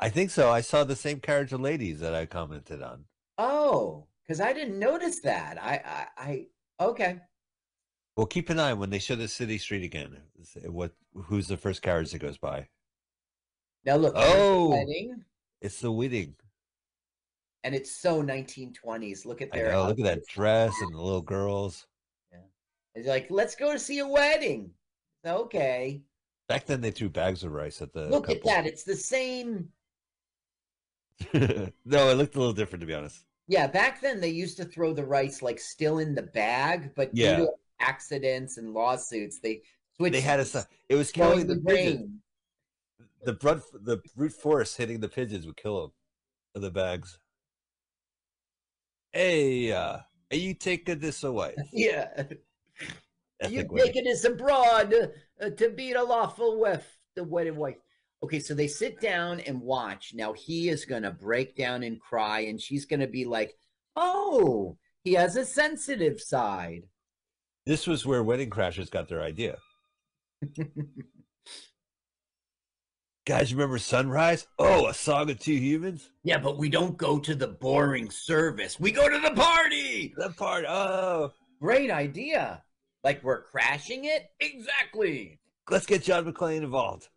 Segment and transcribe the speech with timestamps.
[0.00, 0.50] I think so.
[0.50, 3.04] I saw the same carriage of ladies that I commented on.
[3.36, 5.58] Oh, because I didn't notice that.
[5.62, 6.46] I, I, I,
[6.84, 7.18] okay.
[8.16, 10.16] Well, keep an eye when they show the city street again.
[10.66, 10.92] What?
[11.14, 12.68] Who's the first carriage that goes by?
[13.84, 14.14] Now look.
[14.16, 14.70] Oh!
[14.70, 15.24] wedding,
[15.62, 16.34] It's the wedding.
[17.64, 19.24] and it's so 1920s.
[19.24, 19.72] Look at their.
[19.72, 19.86] know.
[19.86, 21.86] Look at that dress and the little girls.
[22.32, 22.38] Yeah,
[22.94, 24.70] it's like, let's go to see a wedding.
[25.26, 26.02] Okay.
[26.48, 28.08] Back then, they threw bags of rice at the.
[28.08, 28.66] Look at that.
[28.66, 29.68] It's the same.
[31.34, 33.24] no, it looked a little different to be honest.
[33.48, 37.14] Yeah, back then they used to throw the rice like still in the bag, but
[37.14, 37.50] due to
[37.80, 39.62] accidents and lawsuits, they
[39.96, 40.12] switched.
[40.12, 40.66] They had a.
[40.88, 42.10] It was killing the the pigeons.
[43.24, 46.62] The brute, the brute force hitting the pigeons would kill them.
[46.62, 47.18] The bags.
[49.12, 49.98] Hey, uh,
[50.30, 51.54] are you taking this away?
[51.72, 52.24] Yeah,
[53.48, 54.94] you taking this abroad
[55.40, 57.76] uh, to be the lawful wife, the wedded wife.
[58.22, 60.12] Okay, so they sit down and watch.
[60.14, 63.56] Now he is gonna break down and cry, and she's gonna be like,
[63.96, 66.82] "Oh, he has a sensitive side."
[67.66, 69.58] This was where Wedding Crashers got their idea.
[73.26, 74.46] Guys, remember Sunrise?
[74.58, 76.08] Oh, a song of two humans?
[76.24, 78.80] Yeah, but we don't go to the boring service.
[78.80, 80.14] We go to the party.
[80.16, 80.64] The part.
[80.66, 82.62] Oh, Great idea.
[83.04, 84.30] Like we're crashing it?
[84.40, 85.38] Exactly.
[85.70, 87.08] let's get John McClane involved.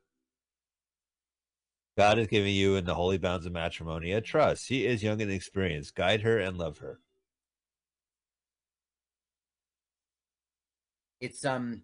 [1.98, 4.70] God has given you in the holy bounds of matrimony a trust.
[4.70, 5.96] He is young and experienced.
[5.96, 7.00] Guide her and love her.
[11.20, 11.84] It's um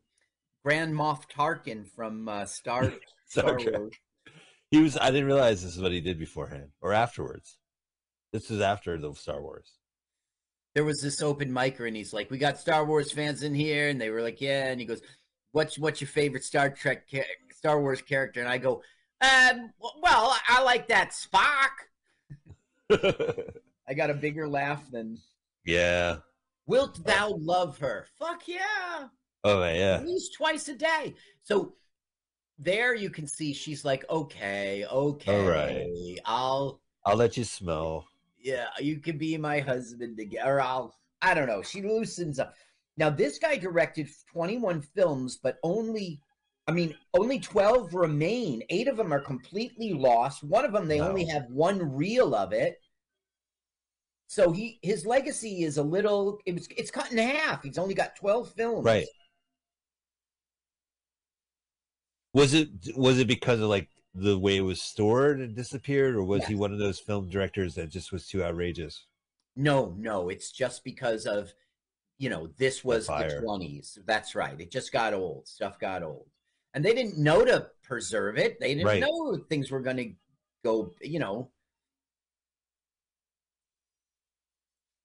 [0.64, 2.94] Grand Moff Tarkin from uh, Star
[3.28, 3.78] Star Trek.
[3.78, 3.94] Wars.
[4.72, 4.98] He was.
[4.98, 7.58] I didn't realize this is what he did beforehand or afterwards.
[8.34, 9.74] This was after the Star Wars.
[10.74, 13.90] There was this open micer, and he's like, "We got Star Wars fans in here,"
[13.90, 15.02] and they were like, "Yeah." And he goes,
[15.52, 17.08] "What's what's your favorite Star Trek
[17.52, 18.82] Star Wars character?" And I go,
[19.22, 21.72] "Um, well, I like that Spock."
[23.90, 25.18] I got a bigger laugh than
[25.66, 26.18] yeah.
[26.66, 29.08] "Wilt thou love her?" Fuck yeah.
[29.44, 29.96] Oh yeah.
[29.96, 31.16] at least twice a day.
[31.44, 31.76] So
[32.60, 36.20] there you can see she's like, okay, okay, All right.
[36.26, 38.08] I'll, I'll let you smell.
[38.40, 41.62] yeah, you can be my husband again, or I'll, I don't know.
[41.62, 42.56] She loosens up.
[42.98, 46.20] Now this guy directed 21 films, but only,
[46.68, 48.62] I mean, only 12 remain.
[48.70, 50.44] Eight of them are completely lost.
[50.44, 52.78] One of them they only have one reel of it.
[54.28, 57.64] So he his legacy is a little it was it's cut in half.
[57.64, 58.84] He's only got 12 films.
[58.86, 59.08] Right.
[62.34, 66.24] Was it was it because of like the way it was stored and disappeared, or
[66.24, 69.06] was he one of those film directors that just was too outrageous?
[69.56, 71.54] No, no, it's just because of
[72.18, 73.42] you know this was the fire.
[73.42, 73.98] twenties.
[74.06, 74.60] That's right.
[74.60, 75.48] It just got old.
[75.48, 76.28] Stuff got old,
[76.78, 78.60] and they didn't know to preserve it.
[78.60, 79.02] They didn't Right.
[79.02, 80.14] know things were going to
[80.64, 80.94] go.
[81.02, 81.50] You know.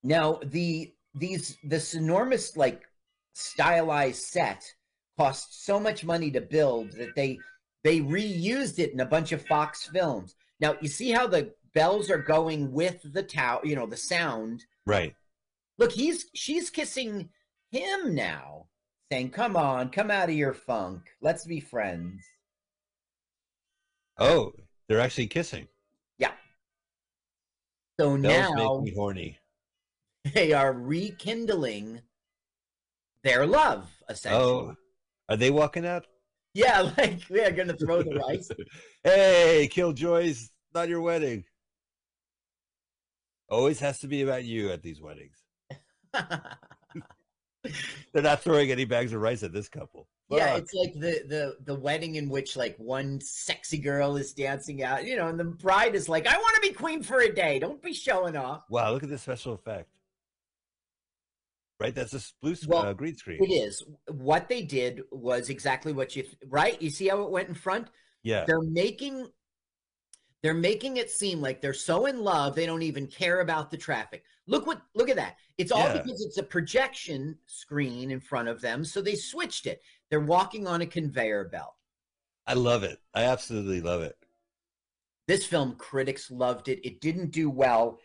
[0.02, 2.82] Now the these this enormous like
[3.32, 4.70] stylized set
[5.16, 7.38] cost so much money to build that they
[7.84, 10.34] they reused it in a bunch of Fox films.
[10.60, 14.62] Now you see how the bells are going with the tower, you know, the sound.
[14.84, 15.16] Right.
[15.78, 17.30] Look, he's she's kissing
[17.70, 18.66] him now,
[19.12, 21.02] saying, "Come on, come out of your funk.
[21.20, 22.24] Let's be friends."
[24.18, 24.52] Oh,
[24.88, 25.68] they're actually kissing.
[26.16, 26.32] Yeah.
[28.00, 29.38] So Bells now make me horny.
[30.34, 32.00] they are rekindling
[33.22, 34.42] their love, essentially.
[34.42, 34.76] Oh,
[35.28, 36.06] are they walking out?
[36.54, 38.50] Yeah, like we are gonna throw the rice.
[39.04, 41.44] hey, Killjoys, not your wedding.
[43.50, 45.36] Always has to be about you at these weddings.
[48.12, 50.08] They're not throwing any bags of rice at this couple.
[50.30, 54.82] yeah, it's like the the the wedding in which like one sexy girl is dancing
[54.82, 57.32] out, you know, and the bride is like, "I want to be queen for a
[57.32, 57.58] day.
[57.58, 59.88] Don't be showing off." Wow, look at this special effect.
[61.78, 63.38] Right, that's a blue sc- Well, uh, green screen.
[63.42, 63.84] It is.
[64.08, 66.80] What they did was exactly what you right.
[66.80, 67.88] You see how it went in front.
[68.22, 69.26] Yeah, They're making
[70.42, 73.76] they're making it seem like they're so in love they don't even care about the
[73.76, 74.24] traffic.
[74.46, 75.36] Look what look at that.
[75.58, 76.02] It's all Yeah.
[76.02, 79.80] because it's a projection screen in front of them, so they switched it.
[80.10, 81.74] They're walking on a conveyor belt.
[82.46, 83.00] I love it.
[83.14, 84.16] I absolutely love it.
[85.28, 86.84] This film critics loved it.
[86.84, 88.00] It didn't do well.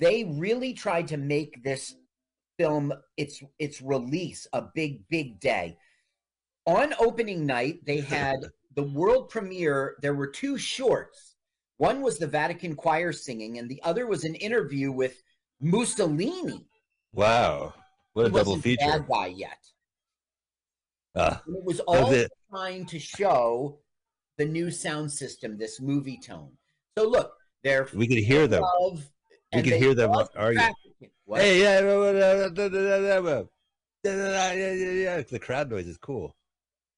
[0.00, 1.94] They really tried to make this
[2.58, 5.78] film its its release a big big day.
[6.66, 8.36] On opening night, they had
[8.74, 9.96] the world premiere.
[10.02, 11.36] There were two shorts.
[11.76, 15.22] One was the Vatican choir singing, and the other was an interview with
[15.60, 16.66] Mussolini.
[17.12, 17.74] Wow,
[18.12, 18.86] what a double feature.
[18.86, 19.58] bad guy yet.
[21.14, 23.80] And it was all the- trying to show
[24.36, 26.52] the new sound system, this Movietone.
[26.96, 27.34] So look,
[27.64, 28.62] they're We could hear them.
[28.62, 29.10] love,
[29.52, 30.60] We could hear them love argue.
[30.60, 31.10] trafficking.
[31.24, 31.40] What?
[31.40, 31.80] Hey, yeah.
[35.22, 36.36] The crowd noise is cool.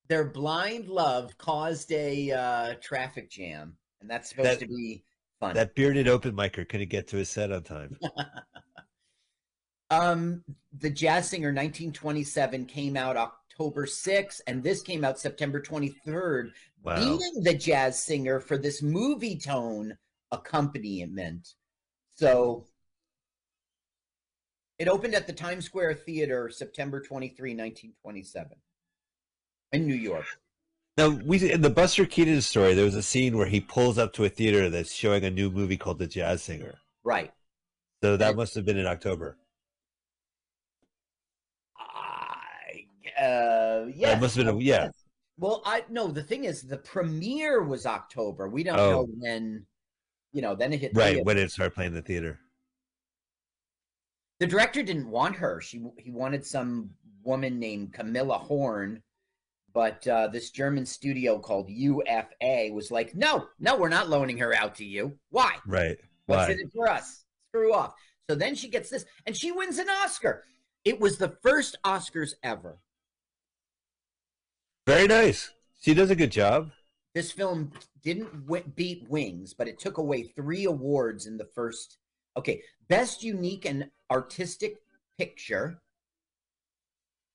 [0.09, 5.05] Their blind love caused a uh, traffic jam, and that's supposed That- to be
[5.41, 5.55] fun.
[5.55, 7.99] That bearded open micer couldn't get to his set on time.
[9.91, 10.45] um,
[10.79, 16.53] the Jazz Singer 1927 came out October 6th, and this came out September 23rd,
[16.83, 16.97] Wow.
[16.97, 19.97] beating the Jazz Singer for this Movietone
[20.33, 21.55] accompaniment.
[22.15, 22.67] So
[24.79, 28.53] it opened at the Times Square Theater September 23, 1927,
[29.73, 30.25] in New York.
[31.01, 34.13] Now, we in the Buster Keaton story, there was a scene where he pulls up
[34.15, 36.75] to a theater that's showing a new movie called The Jazz Singer.
[37.05, 37.33] Right.
[38.05, 39.39] So that must have been in October.
[41.79, 42.85] I,
[43.19, 44.19] uh, yeah.
[44.19, 44.91] must have been a- yeah.
[45.39, 46.09] Well, I no.
[46.09, 48.51] The thing is, the premiere was October.
[48.51, 48.91] We don't Oh.
[48.91, 49.65] know when.
[50.33, 50.93] You know, then it hit.
[50.95, 51.25] Right, theater.
[51.25, 52.39] when it started playing the theater.
[54.39, 55.63] The director didn't want her.
[55.63, 56.91] She he wanted some
[57.23, 59.03] woman named Camilla Horn,
[59.73, 64.55] but uh, this German studio called UFA was like, no, no, we're not loaning her
[64.55, 65.19] out to you.
[65.31, 65.57] Why?
[65.67, 65.99] Right.
[66.27, 66.53] What's Why?
[66.53, 67.25] in it for us?
[67.51, 67.95] Screw off.
[68.29, 70.45] So then she gets this, and she wins an Oscar.
[70.85, 72.79] It was the first Oscars ever.
[74.87, 75.51] Very nice.
[75.81, 76.71] She does a good job.
[77.15, 81.99] This film didn't wi- beat Wings, but it took away three awards in the first.
[82.37, 84.77] Okay, best unique and artistic
[85.19, 85.81] picture,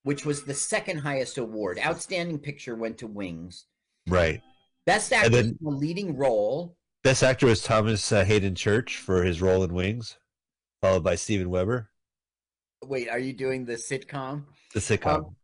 [0.05, 1.79] which was the second highest award.
[1.83, 3.65] Outstanding picture went to Wings.
[4.07, 4.39] Right.
[4.85, 6.77] Best then- in a leading role.
[7.03, 10.17] Best actor was Thomas uh, Hayden Church for his role in Wings,
[10.81, 11.89] followed by Steven Weber,
[12.83, 14.43] Wait, are you doing the sitcom?
[14.73, 15.15] the sitcom.
[15.15, 15.35] Um,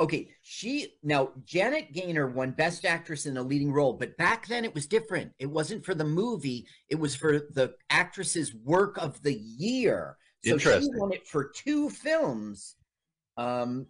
[0.00, 4.64] okay, she now Janet Gaynor won Best Actress in a Leading Role, but back then
[4.64, 5.32] it was different.
[5.38, 10.16] It wasn't for the movie; it was for the actress's work of the year.
[10.44, 12.76] So she won it for two films.
[13.36, 13.86] Um,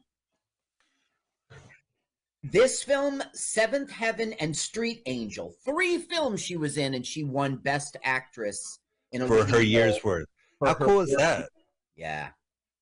[2.50, 7.56] this film, Seventh Heaven, and Street Angel, three films she was in, and she won
[7.56, 8.78] Best Actress
[9.12, 10.26] in a for her year's worth.
[10.64, 11.20] How cool is film.
[11.20, 11.48] that?
[11.96, 12.28] Yeah,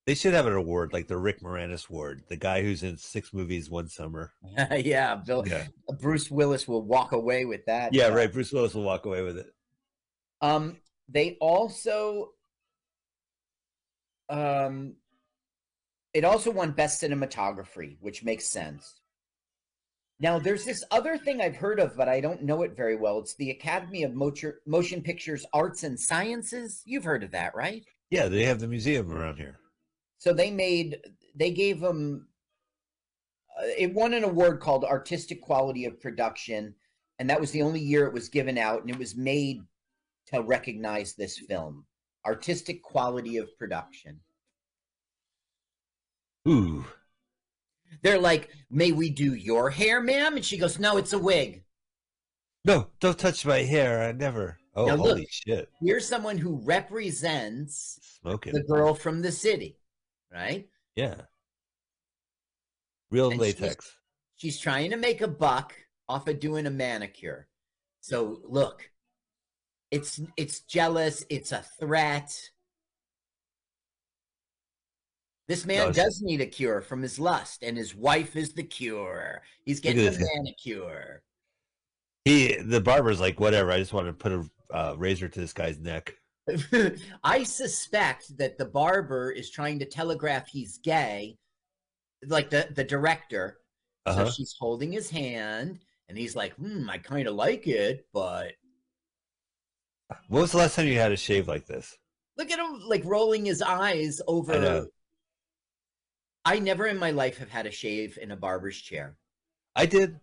[0.06, 3.32] They should have an award like the Rick Moranis Award, the guy who's in six
[3.32, 4.32] movies one summer.
[4.72, 5.14] yeah.
[5.16, 5.66] Bill, Yeah,
[6.00, 7.94] Bruce Willis will walk away with that.
[7.94, 8.32] yeah, Uh, right.
[8.32, 9.46] Bruce Willis will walk away with it.
[10.40, 10.78] Um,
[11.08, 12.32] they also,
[14.28, 14.94] um,
[16.12, 19.00] it also won best cinematography, which makes sense.
[20.20, 23.18] Now, there's this other thing I've heard of, but I don't know it very well.
[23.18, 26.82] It's the Academy of Motion, Pictures Arts and Sciences.
[26.84, 27.84] You've heard of that, right?
[28.10, 29.58] Yeah, they have the museum around here.
[30.18, 30.98] So they made,
[31.34, 32.28] they gave them,
[33.58, 36.74] uh, it won an award called Artistic Quality of Production,
[37.18, 39.62] and that was the only year it was given out, and it was made
[40.28, 41.84] to recognize this film.
[42.24, 44.20] Artistic Quality of Production.
[46.48, 46.84] Ooh,
[48.02, 50.36] They're like, may we do your hair, ma'am?
[50.36, 51.64] And she goes, no, it's a wig.
[52.64, 52.88] no!
[53.00, 54.02] Don't touch my hair.
[54.02, 54.58] I never.
[54.74, 55.28] Oh, Now holy look.
[55.30, 55.68] shit!
[55.82, 58.52] Here's someone who represents Smoking.
[58.54, 59.78] the girl from the city,
[60.32, 60.68] right?
[60.96, 61.22] Yeah.
[63.10, 63.96] Real And she's- latex.
[64.36, 65.74] She's trying to make a buck
[66.08, 67.48] off of doing a manicure.
[68.00, 68.90] So look,
[69.90, 72.36] it's it's jealous, it's a threat.
[75.46, 78.62] This man it's- does need a cure from his lust, and his wife is the
[78.62, 79.42] cure.
[79.64, 81.22] He's getting a manicure.
[82.24, 83.70] He, the barber's like, whatever.
[83.70, 86.14] I just want to put a uh, razor to this guy's neck.
[87.24, 91.36] I suspect that the barber is trying to telegraph he's gay,
[92.26, 93.58] like the, the director.
[94.06, 94.26] Uh-huh.
[94.26, 98.52] So she's holding his hand, and he's like, hmm, I kind of like it, but
[100.28, 101.96] When was the last time you had a shave like this?
[102.36, 104.86] look at him like rolling his eyes over.
[106.44, 109.16] I never in my life have had a shave in a barber's chair.
[109.74, 110.20] I did.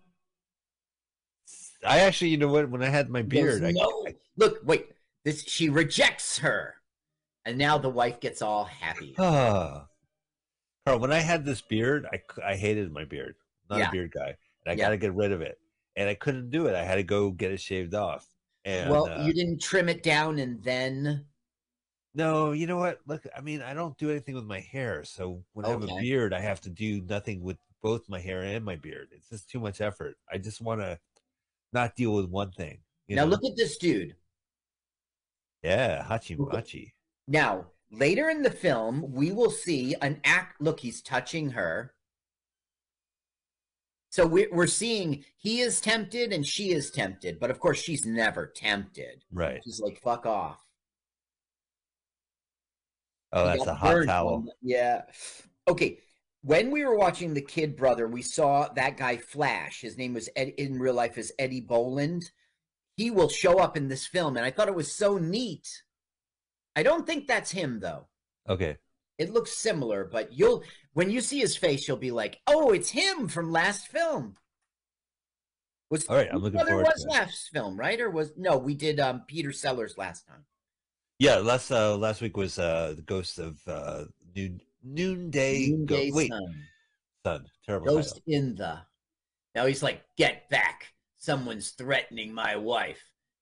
[1.86, 2.70] I actually, you know what?
[2.70, 4.90] When I had my beard, I, no, I- look, wait.
[5.24, 6.76] This she rejects her,
[7.46, 9.14] and now the wife gets all happy.
[9.18, 9.88] Carl,
[10.86, 13.36] when I had this beard, I I hated my beard.
[13.70, 13.90] Not Yeah.
[13.90, 14.36] a beard guy.
[14.66, 14.86] And I Yeah.
[14.86, 15.60] got to get rid of it.
[15.96, 16.76] And I couldn't do it.
[16.76, 18.28] I had to go get it shaved off.
[18.66, 21.26] And well, uh, you didn't trim it down and then.
[22.14, 23.00] No, you know what?
[23.08, 25.04] Look, I mean, I don't do anything with my hair.
[25.04, 28.42] So when I have a beard, I have to do nothing with both my hair
[28.44, 29.10] and my beard.
[29.12, 30.16] It's just too much effort.
[30.32, 31.00] I just want to
[31.74, 32.80] not deal with one thing.
[33.08, 33.30] you Now know?
[33.32, 34.16] look at this dude.
[35.64, 36.94] Yeah, Hachi Look at- Machi.
[37.28, 40.60] Now, later in the film, we will see an act.
[40.62, 41.94] Look, he's touching her.
[44.10, 48.06] So we're we're seeing he is tempted and she is tempted, but of course she's
[48.06, 49.24] never tempted.
[49.32, 49.62] Right.
[49.64, 50.60] She's like, "Fuck off."
[53.34, 54.46] Oh, that's a hot towel.
[54.62, 55.04] yeah.
[55.68, 56.00] Okay.
[56.44, 59.82] When we were watching the Kid Brother, we saw that guy Flash.
[59.82, 62.32] His name was Ed, in real life is Eddie Boland.
[62.98, 65.68] He will show up in this film, and I thought it was so neat.
[66.76, 68.08] I don't think that's him though.
[68.50, 68.78] Okay.
[69.18, 72.90] It looks similar, but you'll when you see his face, you'll be like, "Oh, it's
[72.90, 74.36] him from last film."
[75.92, 77.08] Was All right, I'm looking forward was to it.
[77.08, 78.00] Was last film, right?
[78.00, 78.58] Or was no?
[78.58, 80.46] We did um Peter Sellers last time.
[81.22, 86.16] Yeah, last uh last week was uh the ghost of uh noon noonday, Noonday go-
[86.16, 86.66] wait Sun.
[87.24, 88.24] sun terrible Ghost title.
[88.26, 88.80] in the.
[89.54, 90.92] Now he's like, "Get back!
[91.20, 93.00] Someone's threatening my wife."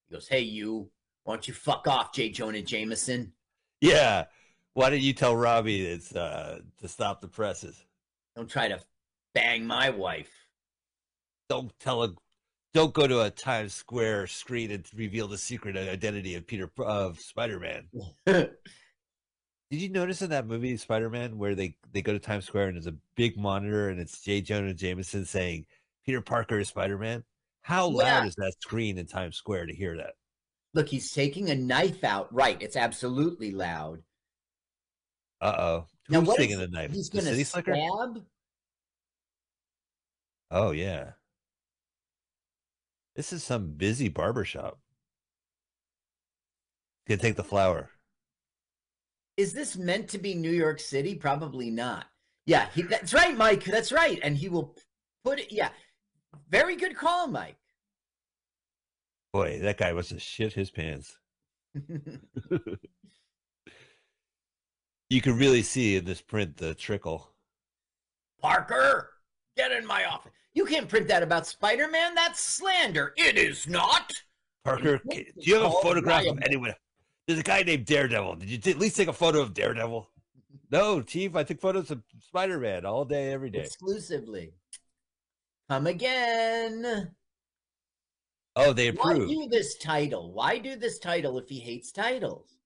[0.10, 0.92] He goes, "Hey, you!
[1.24, 2.28] Why don't you fuck off, J.
[2.32, 3.32] Jonah Jameson?
[3.80, 4.26] Yeah.
[4.74, 7.82] Why didn't you tell Robbie it's uh to stop the presses?
[8.36, 8.82] Don't try to
[9.34, 10.32] bang my wife."
[11.48, 12.14] Don't tell a
[12.74, 17.20] don't go to a Times Square screen and reveal the secret identity of Peter of
[17.20, 17.88] Spider Man.
[19.72, 22.68] Did you notice in that movie Spider Man where they they go to Times Square
[22.70, 24.42] and there's a big monitor and it's J.
[24.42, 25.66] Jonah Jameson saying
[26.06, 27.24] Peter Parker is Spider Man?
[27.62, 28.26] How loud Yeah.
[28.26, 30.14] is that screen in Times Square to hear that?
[30.74, 32.34] Look, he's taking a knife out.
[32.34, 34.02] Right, it's absolutely loud.
[35.42, 35.86] Uh oh.
[36.10, 36.92] Now, Who's what taking is- the knife?
[36.92, 37.74] He's city slicker?
[37.76, 38.24] stab.
[40.52, 41.12] Oh yeah.
[43.20, 44.80] This is some busy barber shop.
[47.06, 47.90] Gonna take the flower.
[49.36, 51.16] Is this meant to be New York City?
[51.16, 52.06] Probably not.
[52.46, 53.66] Yeah, he, that's right, Mike.
[53.66, 54.22] That's right.
[54.24, 54.74] And he will
[55.26, 55.52] put it.
[55.52, 55.68] Yeah,
[56.48, 57.58] very good call, Mike.
[59.34, 61.20] Boy, that guy must have shit his pants.
[65.10, 67.32] You can really see in this print the trickle.
[68.40, 69.10] Parker,
[69.58, 70.39] get in my office.
[70.54, 72.16] You can't print that about Spider Man.
[72.16, 73.14] That's slander.
[73.18, 74.12] It is not.
[74.66, 76.74] Parker, What ca- is do you have a photograph of anyone?
[77.28, 78.38] There's a guy named Daredevil.
[78.38, 80.10] Did you at least take a photo of Daredevil?
[80.72, 81.36] No, Chief.
[81.36, 83.62] I took photos of Spider Man all day, every day.
[83.62, 84.52] Exclusively.
[85.68, 87.12] Come again.
[88.56, 89.28] Oh, they approve.
[89.28, 90.32] Why do this title?
[90.32, 92.58] Why do this title if he hates titles?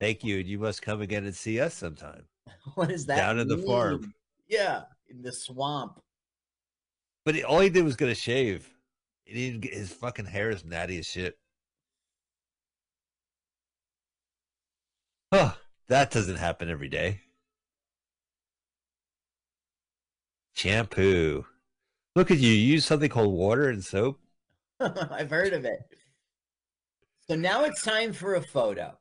[0.00, 0.38] Thank you.
[0.38, 2.22] and You must come again and see us sometime.
[2.76, 3.16] What is that?
[3.16, 4.14] Down in the farm.
[4.48, 6.00] Yeah, in the swamp.
[7.24, 8.68] But he, all he did was gonna shave.
[9.24, 11.38] He didn't get his fucking hair is natty as shit.
[15.30, 15.56] Oh,
[15.88, 17.20] that doesn't happen every day.
[20.54, 21.46] Shampoo.
[22.14, 22.50] Look at you.
[22.50, 24.20] You use something called water and soap.
[24.80, 25.80] I've heard of it.
[27.28, 28.98] So now it's time for a photo.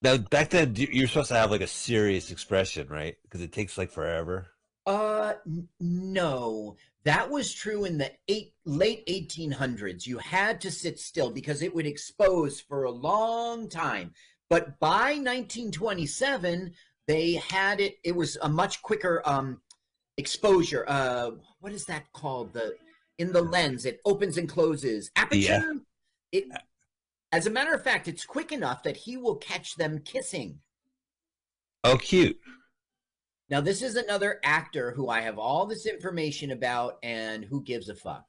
[0.00, 3.16] Now, back then, you're supposed to have like a serious expression, right?
[3.22, 4.48] Because it takes like forever.
[4.86, 5.34] Uh,
[5.80, 10.06] no, that was true in the eight, late 1800s.
[10.06, 14.12] You had to sit still because it would expose for a long time.
[14.50, 16.72] But by 1927,
[17.06, 17.96] they had it.
[18.04, 19.60] It was a much quicker um
[20.16, 20.84] exposure.
[20.86, 22.52] Uh, what is that called?
[22.52, 22.74] The
[23.18, 25.10] in the lens, it opens and closes.
[25.16, 25.74] Aperture.
[26.32, 26.44] It.
[27.32, 30.60] As a matter of fact, it's quick enough that he will catch them kissing.
[31.82, 32.38] Oh, cute.
[33.50, 37.88] Now, this is another actor who I have all this information about, and who gives
[37.88, 38.24] a fuck?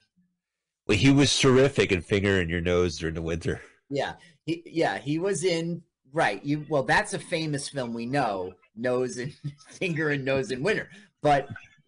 [0.88, 3.62] Well, he was terrific in finger in your nose during the winter.
[3.90, 4.14] Yeah,
[4.46, 5.82] he, yeah, he was in
[6.12, 6.44] right.
[6.44, 9.34] You well, that's a famous film we know, Nose and
[9.70, 10.90] Finger and Nose in Winter.
[11.22, 11.48] But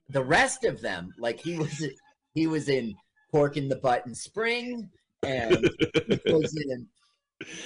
[0.09, 1.85] the rest of them, like he was,
[2.33, 2.95] he was in
[3.31, 4.89] Pork in the Butt in Spring,
[5.23, 5.69] and
[6.07, 6.87] he was in.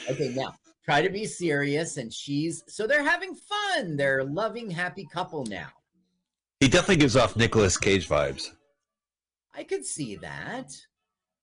[0.09, 3.95] Okay, now try to be serious, and she's so they're having fun.
[3.97, 5.67] They're a loving, happy couple now.
[6.59, 8.49] He definitely gives off Nicolas Cage vibes.
[9.53, 10.71] I could see that.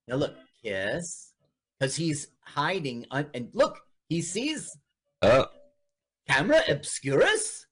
[0.06, 1.32] Now look, kiss,
[1.78, 3.04] because he's hiding.
[3.10, 3.78] Un- and look,
[4.08, 4.76] he sees
[5.22, 5.46] Oh,
[6.28, 7.66] camera obscurus.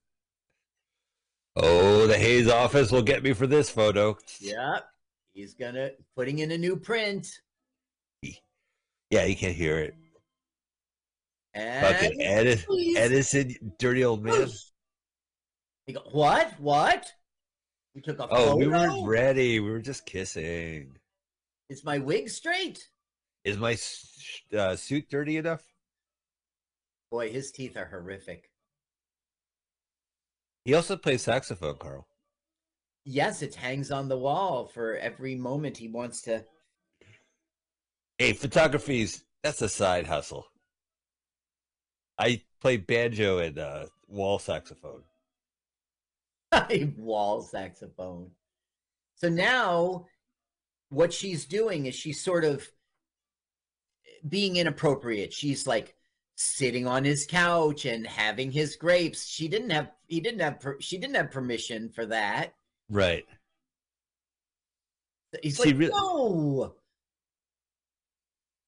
[1.55, 4.17] oh, the Hays office will get me for this photo.
[4.39, 4.85] Yep,
[5.33, 7.27] he's gonna putting in a new print.
[9.09, 9.95] Yeah, you can't hear it.
[11.57, 12.93] Fucking Edison.
[12.95, 14.47] Edison, dirty old man.
[15.87, 16.51] He go, what?
[16.59, 17.09] What?
[17.95, 18.55] You took a Oh, photo?
[18.57, 19.59] we weren't ready.
[19.61, 20.97] We were just kissing.
[21.69, 22.89] Is my wig straight?
[23.45, 23.77] Is my
[24.57, 25.63] uh, suit dirty enough?
[27.09, 28.49] Boy, his teeth are horrific.
[30.65, 32.05] He also plays saxophone, Carl.
[33.05, 36.43] Yes, it hangs on the wall for every moment he wants to.
[38.17, 40.45] Hey, photography's that's a side hustle.
[42.17, 45.03] I play banjo and uh, wall saxophone.
[46.97, 48.31] wall saxophone.
[49.15, 50.05] So now
[50.89, 52.67] what she's doing is she's sort of
[54.27, 55.33] being inappropriate.
[55.33, 55.95] She's like
[56.35, 59.27] sitting on his couch and having his grapes.
[59.27, 62.53] She didn't have he didn't have per, she didn't have permission for that.
[62.89, 63.25] Right.
[65.43, 66.75] He's She like, re- no.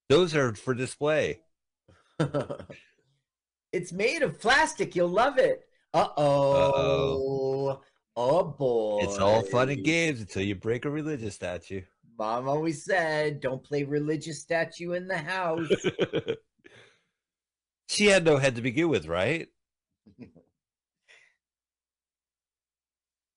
[0.09, 1.39] Those are for display.
[3.71, 4.95] it's made of plastic.
[4.95, 5.67] You'll love it.
[5.93, 7.81] Uh oh.
[8.15, 8.99] Oh boy.
[9.03, 11.81] It's all fun and games until you break a religious statue.
[12.17, 15.69] Mom always said, "Don't play religious statue in the house."
[17.87, 19.47] she had no head to begin with, right?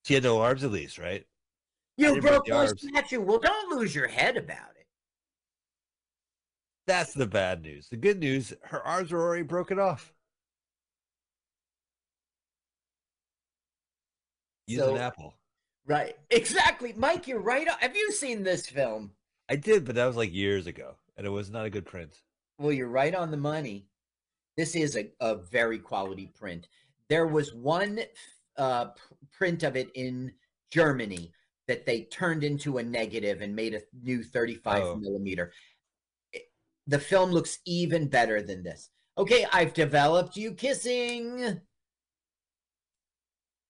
[0.04, 1.24] She had no arms, at least, right?
[1.96, 3.20] you broke my statue.
[3.20, 4.86] Well, don't lose your head about it.
[6.88, 7.88] That's the bad news.
[7.88, 10.12] The good news: her arms were already broken off.
[14.66, 15.34] Use So- an apple.
[15.86, 16.16] Right.
[16.30, 16.92] Exactly.
[16.96, 17.68] Mike, you're right.
[17.68, 19.12] on- Have you seen this film?
[19.48, 22.14] I did, but that was like years ago, and it was not a good print.
[22.58, 23.86] Well, you're right on the money.
[24.56, 26.68] This is a, a very quality print.
[27.08, 28.00] There was one
[28.56, 28.86] uh,
[29.32, 30.32] print of it in
[30.70, 31.32] Germany
[31.68, 34.96] that they turned into a negative and made a new 35 Oh.
[34.96, 35.52] millimeter.
[36.32, 36.50] It-
[36.86, 38.90] the film looks even better than this.
[39.18, 41.60] Okay, I've developed you kissing.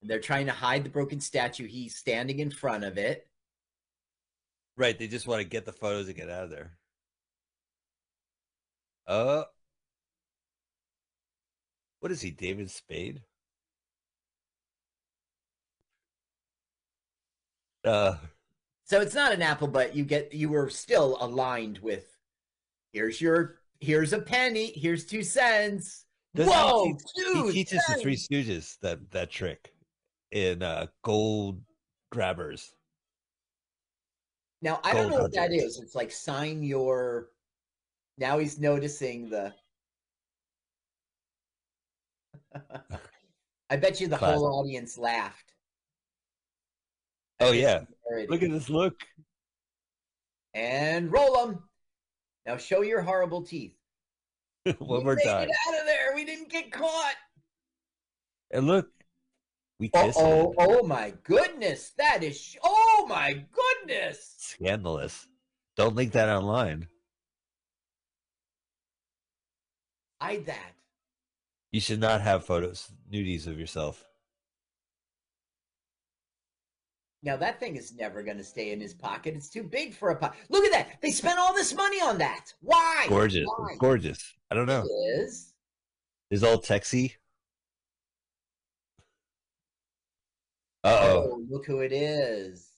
[0.02, 1.66] They're trying to hide the broken statue.
[1.66, 3.28] He's standing in front of it.
[4.76, 4.98] Right?
[4.98, 6.76] They just want to get the photos and get out of there.
[9.06, 9.44] Uh,
[12.00, 13.22] what is he, David Spade?
[17.84, 18.14] Uh,
[18.84, 22.04] So it's not an apple, but you get you were still aligned with
[22.92, 26.04] here's your here's a penny, here's two cents.
[26.34, 28.16] Doesn't he Whoa, teach- he teaches the Three.
[28.16, 29.71] Stooges that that trick
[30.32, 31.60] in uh, Gold
[32.10, 32.72] Grabbers.
[34.62, 35.78] Now I don't Gold know what that is.
[35.78, 37.28] It's like sign your
[38.18, 39.52] now he's noticing the
[43.70, 44.36] I bet you the Classic.
[44.36, 45.52] whole audience laughed.
[47.40, 47.80] Oh yeah,
[48.28, 48.94] look at this look.
[50.54, 51.62] and roll them.
[52.46, 53.74] Now show your horrible teeth.
[54.78, 56.14] One We more time, it out of there.
[56.14, 57.14] We didn't get caught.
[58.52, 58.88] and look,
[59.82, 60.18] we Oh, kissed.
[60.20, 61.90] oh, oh my goodness.
[61.98, 64.36] That is, sh- oh my goodness.
[64.38, 65.26] Scandalous.
[65.76, 66.86] Don't link that online.
[70.20, 70.72] Hide that.
[71.72, 74.04] You should not have photos, nudies of yourself.
[77.24, 79.34] Now that thing is never going to stay in his pocket.
[79.34, 80.38] It's too big for a pocket.
[80.48, 81.00] Look at that.
[81.00, 82.52] They spent all this money on that.
[82.60, 83.06] Why?
[83.08, 83.74] Gorgeous, Why?
[83.80, 84.32] gorgeous.
[84.48, 84.84] I don't know.
[84.84, 85.54] It is.
[86.30, 87.14] Is all Texy.
[90.84, 92.70] Oh, Oh, look who it is.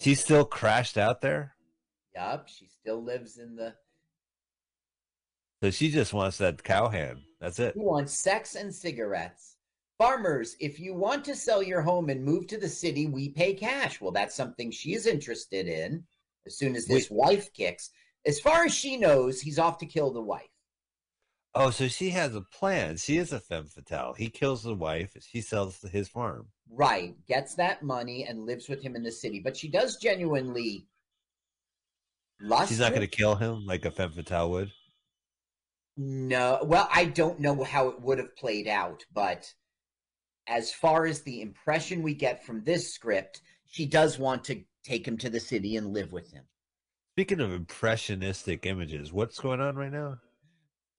[0.00, 1.54] she's still crashed out there.
[2.14, 3.74] Yup, she still lives in the.
[5.62, 7.20] So she just wants that cowhand.
[7.40, 7.74] That's it.
[7.74, 9.56] Who wants sex and cigarettes?
[9.98, 13.54] Farmers, if you want to sell your home and move to the city, we pay
[13.54, 14.00] cash.
[14.00, 16.04] Well, that's something she's interested in.
[16.46, 17.90] As soon as this wife kicks,
[18.26, 20.48] as far as she knows, he's off to kill the wife.
[21.56, 22.96] Oh, so she has a plan.
[22.96, 24.14] She is a femme fatale.
[24.14, 25.16] He kills the wife.
[25.28, 26.48] She sells his farm.
[26.68, 29.40] Right, gets that money and lives with him in the city.
[29.40, 30.88] But she does genuinely
[32.40, 32.70] lust.
[32.70, 34.72] She's not going to kill him like a femme fatale would.
[35.96, 39.52] No, well, I don't know how it would have played out, but
[40.48, 45.06] as far as the impression we get from this script, she does want to take
[45.06, 46.42] him to the city and live with him.
[47.14, 50.18] Speaking of impressionistic images, what's going on right now?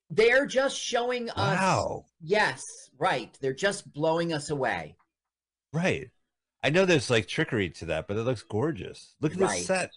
[0.10, 1.38] They're just showing us.
[1.38, 2.06] Wow.
[2.22, 2.64] Yes,
[2.98, 3.36] right.
[3.42, 4.96] They're just blowing us away.
[5.74, 6.10] Right.
[6.64, 9.16] I know there's like trickery to that, but it looks gorgeous.
[9.22, 9.58] Look at Right.
[9.58, 9.92] this set.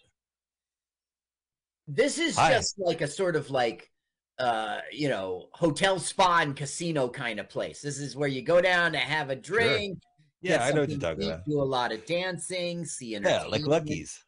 [1.87, 2.53] This is Hi.
[2.53, 3.91] just like a sort of like
[4.39, 8.61] uh you know hotel spa and casino kind of place this is where you go
[8.61, 9.99] down to have a drink
[10.43, 11.45] Yeah, I know what you're talking eat, about.
[11.45, 14.23] do a lot of dancing see Yeah, like Lucky's.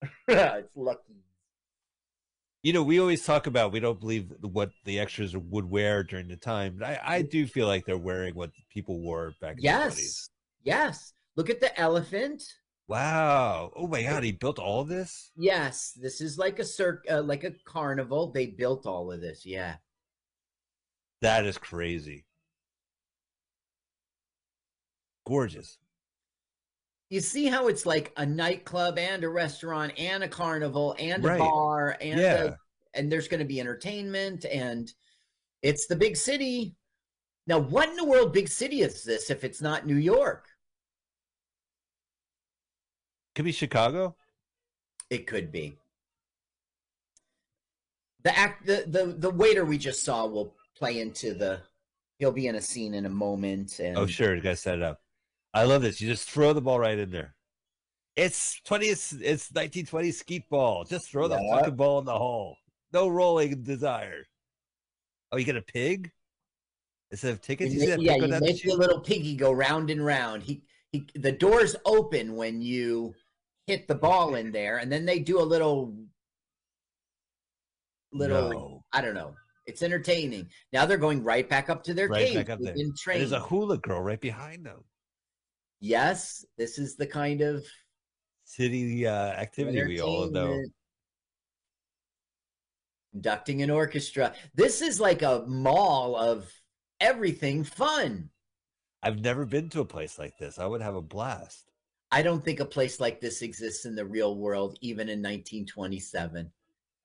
[0.28, 1.24] it's lucky
[2.62, 6.28] You know, we always talk about we don't believe what the extras would wear during
[6.28, 6.76] the time.
[6.78, 9.72] But I, I do feel like they're wearing what people wore back in the 20s.
[9.72, 10.30] yes
[10.62, 12.42] yes look at the elephant
[12.86, 13.70] Wow.
[13.76, 15.30] Oh my God, he built all this?
[15.36, 19.46] yes this is like a circ uh, like a carnival they built all of this
[19.46, 19.76] yeah
[21.22, 22.24] That is crazy.
[25.26, 25.78] Gorgeous.
[27.10, 31.36] You see how it's like a nightclub and a restaurant and a carnival and Right.
[31.36, 32.56] a bar and a- Yeah.
[32.94, 34.92] and there's going to be entertainment and
[35.62, 36.76] it's the big city.
[37.48, 40.46] Now, what in the world big city is this if it's not New York?
[43.34, 44.16] Could be Chicago.
[45.10, 45.76] It could be.
[48.22, 51.62] The act the, the the waiter we just saw will play into the
[52.18, 54.34] he'll be in a scene in a moment oh, and Oh, sure.
[54.36, 55.00] You guys set it up.
[55.52, 56.00] I love this.
[56.00, 57.34] You just throw the ball right in there.
[58.16, 60.84] It's 20, it's 1920 skeet ball.
[60.84, 61.58] Just throw the Yeah.
[61.58, 62.56] fucking ball in the hole.
[62.92, 64.26] No rolling desired.
[65.32, 66.10] Oh, you get a pig?
[67.12, 70.42] Instead of tickets, You make, yeah, you make the little piggy go round and round.
[70.42, 73.14] He he the doors open when you
[73.66, 75.96] hit the ball in there, and then they do a little
[78.12, 78.84] little No.
[78.92, 79.34] I don't know.
[79.66, 80.50] It's entertaining.
[80.72, 82.34] Now they're going right back up to their Right cage.
[82.34, 82.74] back up there.
[82.74, 84.84] been there's a hula girl right behind them.
[85.80, 87.64] Yes, this is the kind of
[88.44, 90.60] City uh, activity we all know.
[93.12, 94.34] Conducting an orchestra.
[94.54, 96.52] This is like a mall of
[97.00, 98.28] everything fun.
[99.02, 100.58] I've never been to a place like this.
[100.58, 101.70] I would have a blast.
[102.12, 106.50] I don't think a place like this exists in the real world, even in 1927.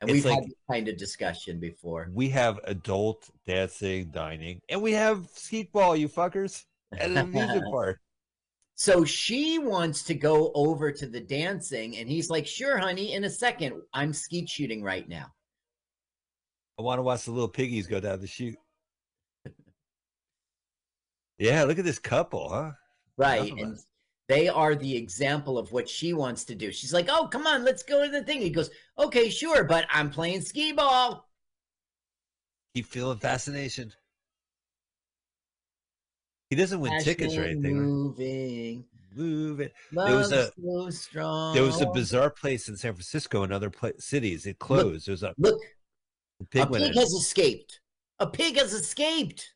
[0.01, 2.09] And It's we've like- had this kind of discussion before.
[2.11, 7.65] We have adult dancing, dining, and we have skeet ball, you fuckers, and an amusement
[7.71, 7.99] park.
[8.75, 13.23] So she wants to go over to the dancing, and he's like, Sure, honey, in
[13.23, 13.81] a second.
[13.93, 15.27] I'm skeet shooting right now.
[16.77, 18.57] I want to watch the little piggies go down the chute.
[21.37, 22.71] Yeah, look at this couple, huh?
[23.17, 23.51] Right.
[23.57, 23.77] And
[24.27, 26.71] they are the example of what she wants to do.
[26.71, 28.41] She's like, Oh, come on, let's go to the thing.
[28.41, 31.29] He goes, Okay, sure, but I'm playing skee ball.
[32.73, 33.93] Keep feeling fascination.
[36.55, 37.75] He doesn't win tickets or anything.
[37.75, 38.85] Moving.
[39.13, 39.73] Move it.
[39.91, 41.53] Love was a- so strong.
[41.53, 44.45] There was a bizarre place in San Francisco and other pla- cities.
[44.45, 45.07] It closed.
[45.07, 45.61] There's a Look,
[46.51, 47.81] pig a pig has escaped.
[48.19, 49.53] A pig has escaped.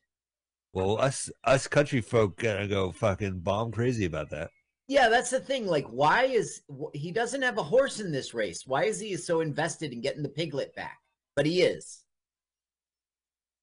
[0.74, 4.50] Well, us us country folk gonna go fucking bomb crazy about that.
[4.86, 5.66] Yeah, that's the thing.
[5.66, 6.60] Like, why is
[6.92, 8.66] he doesn't have a horse in this race?
[8.66, 10.98] Why is he so invested in getting the piglet back?
[11.34, 12.04] But he is.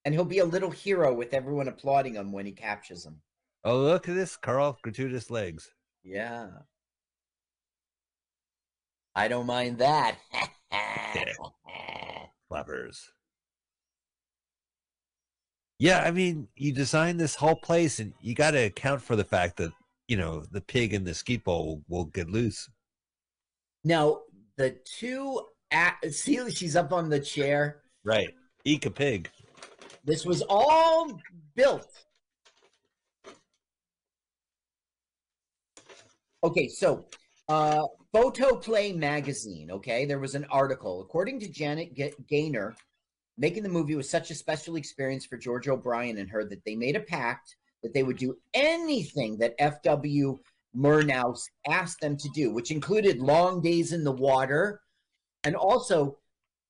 [0.05, 3.21] And he'll be a little hero with everyone applauding him when he captures him.
[3.67, 4.79] Oh, look at this, Carl.
[4.81, 5.69] Gratuitous legs.
[6.01, 6.47] Yeah.
[9.13, 10.15] I don't mind that.
[12.47, 13.11] Flappers.
[15.79, 19.25] Yeah, I mean, you design this whole place, and you got to account for the
[19.25, 19.73] fact that
[20.07, 22.69] you know the pig and the skeet ball will, will get loose.
[23.83, 24.21] now,
[24.55, 25.41] the two.
[25.73, 27.81] a see, she's up on the chair.
[28.05, 28.33] Right.
[28.63, 29.29] Eek a pig.
[30.05, 31.19] This was all
[31.53, 32.06] built.
[36.47, 37.03] Okay, so
[37.49, 37.83] uh
[38.13, 40.05] Photoplay magazine, okay?
[40.05, 41.01] There was an article.
[41.01, 42.73] According to Janet Ga- Gaynor,
[43.37, 46.77] making the movie was such a special experience for George O'Brien and her that they
[46.77, 50.37] made a pact that they would do anything that FW
[50.73, 54.79] Murnau asked them to do, which included long days in the water
[55.43, 56.17] and also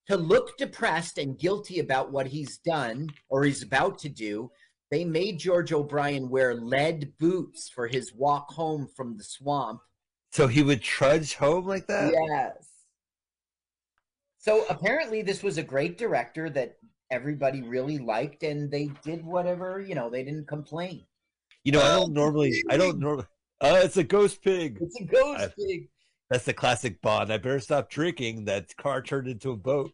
[0.08, 4.50] to look depressed and guilty about what he's done or he's about to do,
[4.92, 9.82] they made George O'Brien wear lead boots for his walk home from the swamp.
[10.32, 12.14] So he would trudge home like that.
[12.14, 12.68] Yes.
[14.38, 16.78] So apparently, this was a great director that
[17.12, 21.06] everybody really liked, and they did whatever, you know, they didn't complain.
[21.64, 22.64] You know, I don't um, normally.
[22.70, 23.26] I don't normally.
[23.60, 24.78] Oh, uh, it's a ghost pig.
[24.80, 25.90] It's a ghost I- pig.
[26.30, 27.32] That's the classic Bond.
[27.32, 28.46] I better stop drinking.
[28.46, 29.94] That car turned into a boat.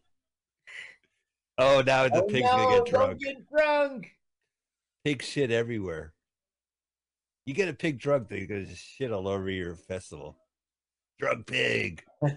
[1.58, 3.20] Oh, now the Oh, pig's no, gonna get drunk.
[3.20, 4.10] get drunk.
[5.04, 6.14] Pig shit everywhere.
[7.46, 10.38] You get a pig drunk, they're gonna just shit all over your festival.
[11.18, 12.02] Drug pig,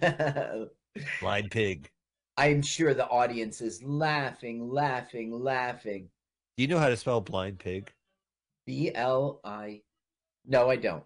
[1.22, 1.90] blind pig.
[2.36, 6.10] I'm sure the audience is laughing, laughing, laughing.
[6.58, 7.92] Do you know how to spell blind pig?
[8.66, 9.82] B L I.
[10.46, 11.04] No, I don't.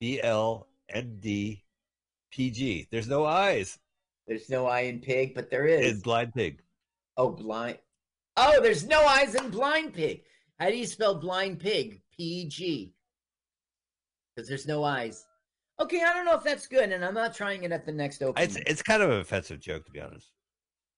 [0.00, 1.62] B L N D
[2.32, 2.88] P G.
[2.90, 3.78] There's no eyes
[4.26, 5.92] There's no eye in pig, but there is.
[5.92, 6.62] in blind pig.
[7.18, 7.78] Oh, blind.
[8.38, 10.22] Oh, there's no eyes in blind pig.
[10.58, 12.02] How do you spell blind pig?
[12.16, 12.92] P G.
[14.34, 15.24] Because there's no eyes.
[15.80, 18.22] Okay, I don't know if that's good, and I'm not trying it at the next
[18.22, 18.48] opening.
[18.48, 20.32] It's it's kind of an offensive joke to be honest.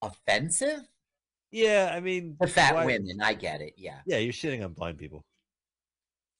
[0.02, 0.80] offensive
[1.50, 3.20] Yeah, I mean, for fat why- women.
[3.22, 3.74] I get it.
[3.76, 5.24] Yeah, Yeah, you're shitting on blind people.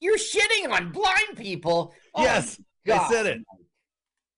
[0.01, 1.93] you're shitting on blind people.
[2.15, 2.59] Oh, yes,
[2.91, 3.39] I said it.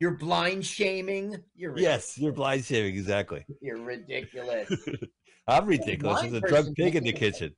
[0.00, 1.36] You're blind shaming.
[1.54, 3.44] You're Yes, you're blind shaming exactly.
[3.60, 4.68] You're ridiculous.
[5.46, 6.22] I'm ridiculous.
[6.22, 7.54] There's a drunk pig in the kitchen.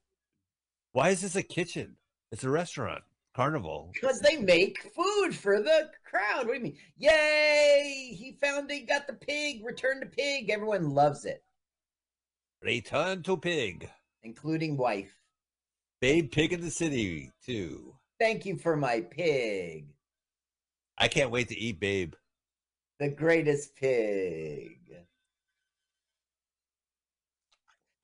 [0.95, 1.97] Why is this a kitchen?
[2.31, 3.03] It's a restaurant,
[3.35, 3.91] carnival.
[3.95, 6.47] Because they make food for the crowd.
[6.47, 6.77] What do you mean?
[6.97, 8.15] Yay!
[8.17, 10.51] He found he got the pig, return to pig.
[10.51, 11.43] Everyone loves it,
[12.63, 13.91] Return to pig.
[14.23, 15.13] including wife.
[16.01, 17.97] Babe Pig in the City too.
[18.21, 19.87] Thank you for my pig.
[20.97, 22.15] I can't wait to eat Babe.
[23.01, 24.79] The greatest pig.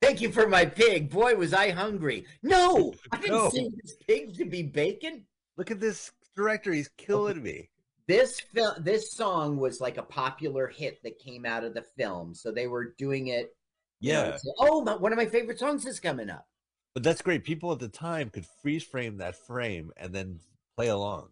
[0.01, 1.11] Thank you for my pig.
[1.11, 2.25] Boy, was I hungry.
[2.43, 3.51] No, I didn't No.
[3.51, 5.27] say this pig to be bacon.
[5.59, 6.73] Look at this director.
[6.73, 7.69] He's killing me.
[8.07, 12.35] This film, this song was like a popular hit that came out of the film,
[12.35, 13.55] so they were doing it.
[14.03, 14.31] you know, Yeah.
[14.39, 16.49] to- oh, my, one of my favorite songs is coming up.
[16.95, 17.45] But that's great.
[17.45, 20.41] People at the time could freeze frame that frame and then
[20.75, 21.29] play along.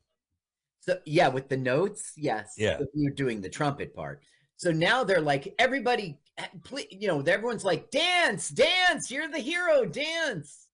[0.81, 2.53] So yeah, with the notes, yes.
[2.59, 2.77] Yeah.
[2.81, 4.23] if you're doing the trumpet part.
[4.59, 6.19] So now they're like everybody,
[6.91, 9.09] you know, everyone's like dance, dance.
[9.11, 10.67] You're the hero, dance.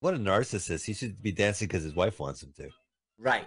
[0.00, 0.86] What a narcissist.
[0.86, 2.70] He should be dancing because his wife wants him to.
[3.18, 3.46] Right.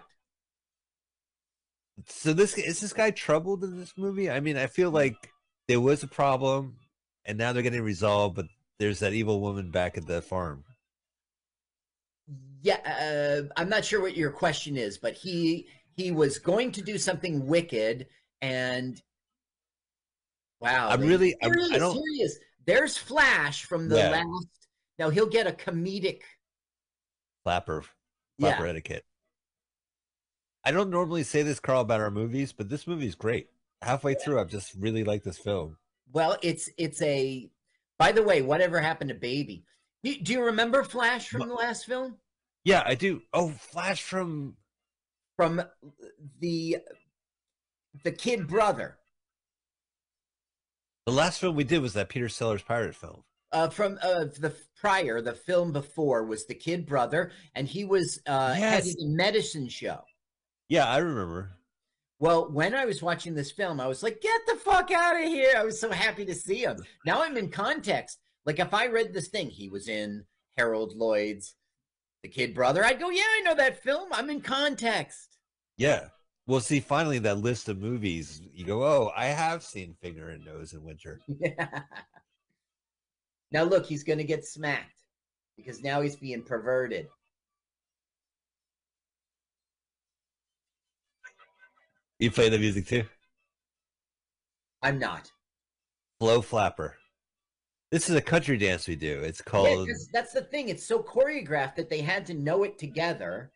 [2.05, 4.29] So this is this guy troubled in this movie?
[4.29, 5.31] I mean, I feel like
[5.67, 6.77] there was a problem
[7.25, 8.45] and now they're getting resolved, but
[8.77, 10.65] there's that evil woman back at the farm.
[12.61, 16.81] Yeah, uh, I'm not sure what your question is, but he he was going to
[16.83, 18.05] do something wicked,
[18.41, 19.01] and
[20.63, 22.39] wow, I'm really I'm, he I don't is.
[22.65, 24.09] There's Flash from the Yeah.
[24.11, 24.47] last.
[24.99, 26.21] Now he'll get a comedic.
[27.43, 27.83] flapper
[28.37, 29.05] Yeah, flapper etiquette.
[30.63, 33.49] I don't normally say this, Carl, about our movies, but this movie is great.
[33.81, 35.77] Halfway through, I've just really liked this film.
[36.11, 37.49] well, it's it's a.
[37.99, 39.65] By the way, whatever happened to Baby?
[40.03, 42.17] Do, do you remember Flash from the last film?
[42.63, 43.21] Yeah, I do.
[43.33, 44.55] Oh, Flash from
[45.35, 45.61] From
[46.39, 46.77] the
[48.03, 48.97] the kid brother.
[51.05, 53.23] The last film we did was that Peter Sellers pirate film.
[53.51, 58.19] uh, from uh, the prior, the film before was the kid brother, and he was
[58.25, 58.73] uh, Yes.
[58.85, 60.01] heading a medicine show.
[60.69, 61.51] Yeah, I remember.
[62.19, 65.27] Well, when I was watching this film, I was like, "Get the fuck out of
[65.27, 66.77] here!" I was so happy to see him.
[67.05, 68.17] Now I'm in context.
[68.45, 70.23] Like if I read this thing, he was in
[70.57, 71.55] Harold Lloyd's
[72.23, 72.83] The Kid Brother.
[72.83, 74.09] I'd go, "Yeah, I know that film.
[74.13, 75.37] I'm in context."
[75.77, 76.07] Yeah.
[76.45, 80.43] Well, see, finally, that list of movies, you go, oh, I have seen Finger and
[80.43, 81.21] Nose in Winter.
[83.51, 85.03] now look, he's going to get smacked
[85.55, 87.07] because now he's being perverted.
[92.19, 93.03] You play the music too?
[94.81, 95.31] I'm not.
[96.19, 96.97] Flow Flapper.
[97.89, 99.21] This is a country dance we do.
[99.21, 99.41] It's
[99.87, 100.69] Yeah, that's the thing.
[100.69, 103.51] It's so choreographed that they had to know it together.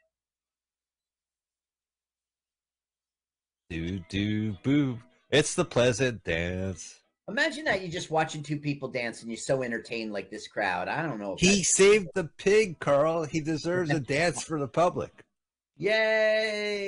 [3.69, 4.99] Do Do Boo.
[5.29, 7.01] It's the pleasant dance.
[7.27, 10.87] Imagine that you're just watching two people dance and you're so entertained like this crowd.
[10.87, 11.33] I don't know.
[11.33, 13.25] If He saved the pig, Carl.
[13.25, 15.25] He deserves a dance for the public.
[15.77, 16.81] Yay!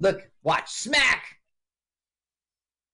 [0.00, 1.38] Look, watch, smack!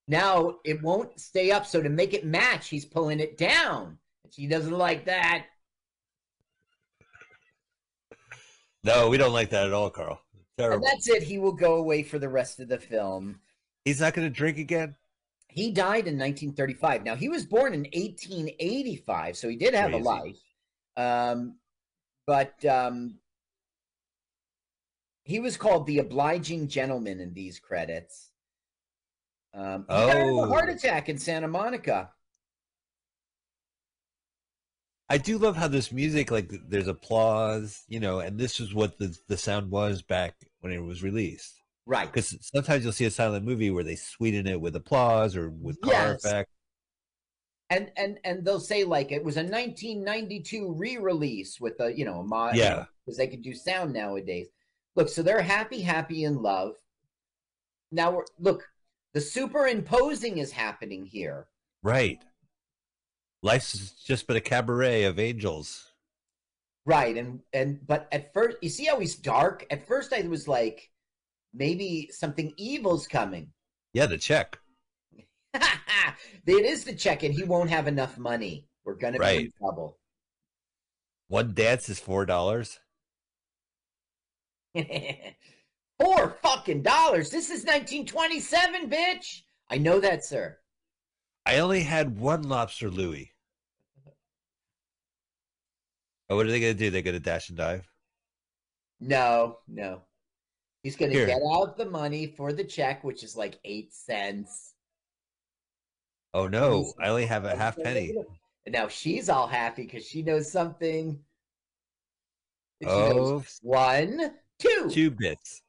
[0.06, 3.96] Now it won't stay up, so to make it match, he's pulling it down.
[4.30, 5.46] She doesn't like that.
[8.84, 10.20] No, we don't like that at all, Carl.
[10.58, 11.22] And that's it.
[11.22, 13.40] He will go away for the rest of the film.
[13.84, 14.96] He's not going to drink again.
[15.48, 17.04] He died in 1935.
[17.04, 20.00] Now he was born in 1885, so he did have Crazy.
[20.00, 20.38] a life.
[20.96, 21.56] Um,
[22.26, 23.18] but um,
[25.24, 28.30] he was called the obliging gentleman in these credits.
[29.54, 30.72] Um, he died of a heart Oh.
[30.74, 32.10] attack in Santa Monica.
[35.08, 38.98] I do love how this music, like, there's applause, you know, and this is what
[38.98, 41.62] the the sound was back when it was released.
[41.86, 42.06] Right.
[42.06, 45.80] Because sometimes you'll see a silent movie where they sweeten it with applause or with
[45.80, 46.24] car Yes.
[46.24, 46.50] effect.
[47.70, 52.20] And and and they'll say like it was a 1992 re-release with a you know
[52.20, 52.86] a mod Yeah.
[53.04, 54.48] because they could do sound nowadays.
[54.96, 56.74] Look, so they're happy, happy in love.
[57.92, 58.68] Now we're look,
[59.14, 61.46] the superimposing is happening here.
[61.82, 62.22] Right.
[63.42, 65.87] Life's just but a cabaret of angels.
[66.88, 69.66] Right, and and but at first, you see how he's dark.
[69.70, 70.90] At first, I was like,
[71.52, 73.52] maybe something evil's coming.
[73.92, 74.58] Yeah, the check.
[75.52, 75.66] it
[76.46, 78.66] is the check, and he won't have enough money.
[78.86, 79.52] We're gonna be in Right.
[79.58, 79.98] trouble.
[81.26, 82.78] One dance is four dollars.
[86.00, 87.28] Four fucking dollars.
[87.28, 89.42] This is 1927, bitch.
[89.68, 90.56] I know that, sir.
[91.44, 93.32] I only had one lobster Louis.
[96.30, 96.90] Oh, what are they gonna do?
[96.90, 97.88] They're gonna dash and dive.
[99.00, 100.02] No, no.
[100.82, 104.74] He's gonna get out the money for the check, which is like eight cents.
[106.34, 108.14] Oh no, I only have a half penny.
[108.66, 111.18] And now she's all happy because she knows something.
[112.82, 113.12] She oh.
[113.12, 114.90] knows Oh, one, two.
[114.90, 115.62] two bits.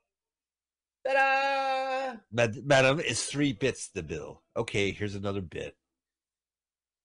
[1.08, 2.17] Ta-da!
[2.32, 4.43] Mad- Madam, it's three bits the bill.
[4.58, 5.76] Okay, here's another bit.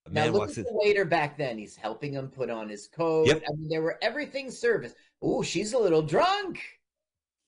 [0.07, 0.65] A Now look walks at in.
[0.65, 1.57] the waiter back then.
[1.59, 3.27] He's helping him put on his coat.
[3.27, 3.43] Yep.
[3.49, 4.95] I mean, there were everything service.
[5.23, 6.61] Oh, she's a little drunk.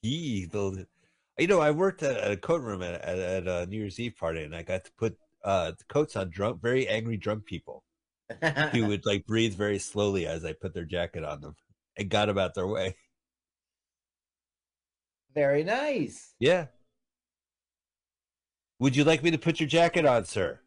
[0.03, 0.87] He, the,
[1.39, 4.17] You know, I worked at a coat room at, at, at a New Year's Eve
[4.17, 7.85] party, and I got to put uh, coats on drunk, very angry drunk people
[8.73, 11.57] who would like breathe very slowly as I put their jacket on them
[11.97, 12.97] and got about their way.
[15.35, 16.33] Very nice.
[16.39, 16.67] Yeah.
[18.79, 20.61] Would you like me to put your jacket on, sir?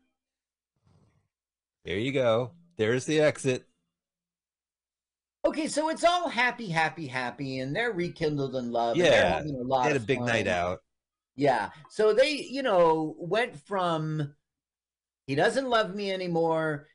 [1.85, 2.51] There you go.
[2.77, 3.65] There's the exit.
[5.45, 8.95] Okay, so it's all happy, happy, happy, and they're rekindled in love.
[8.97, 10.79] and they're Yeah, having a They had a big night out.
[11.35, 11.69] Yeah.
[11.89, 14.35] So they, you know, went from
[15.27, 16.87] he doesn't love me anymore.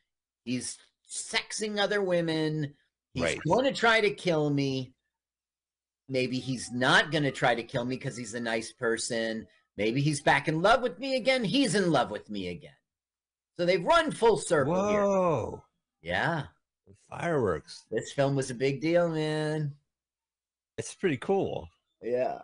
[0.43, 0.77] He's
[1.09, 2.75] sexing other women.
[3.13, 3.39] He's Right.
[3.47, 4.93] going to try to kill me.
[6.07, 9.47] Maybe he's not going to try to kill me because he's a nice person.
[9.77, 11.43] Maybe he's back in love with me again.
[11.43, 12.74] He's in love with me again.
[13.57, 15.03] So they've run full circle here.
[15.05, 15.63] Whoa.
[16.01, 16.43] Yeah.
[17.09, 17.85] Fireworks.
[17.89, 19.73] This film was a big deal, man.
[20.77, 21.69] It's pretty cool.
[22.01, 22.39] Yeah.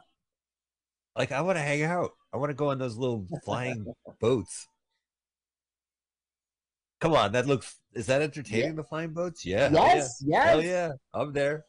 [1.17, 2.11] Like, I want to hang out.
[2.33, 3.85] I want to go on those little flying
[4.21, 4.67] boats.
[7.01, 7.77] Come on, that looks.
[7.93, 8.75] Is that entertaining?
[8.75, 9.45] The flying boats?
[9.45, 9.69] Yeah.
[9.71, 10.45] Oh, yes, yeah.
[10.45, 10.69] Hell yes.
[10.69, 10.91] yeah.
[11.19, 11.65] I'm there.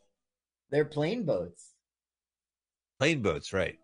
[0.71, 1.71] They're plane boats.
[3.01, 3.79] Plane boats, right?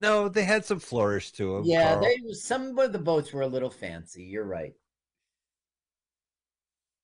[0.00, 1.64] No, they had some flourish to them.
[1.66, 4.22] Yeah, they, some of the boats were a little fancy.
[4.24, 4.72] You're right.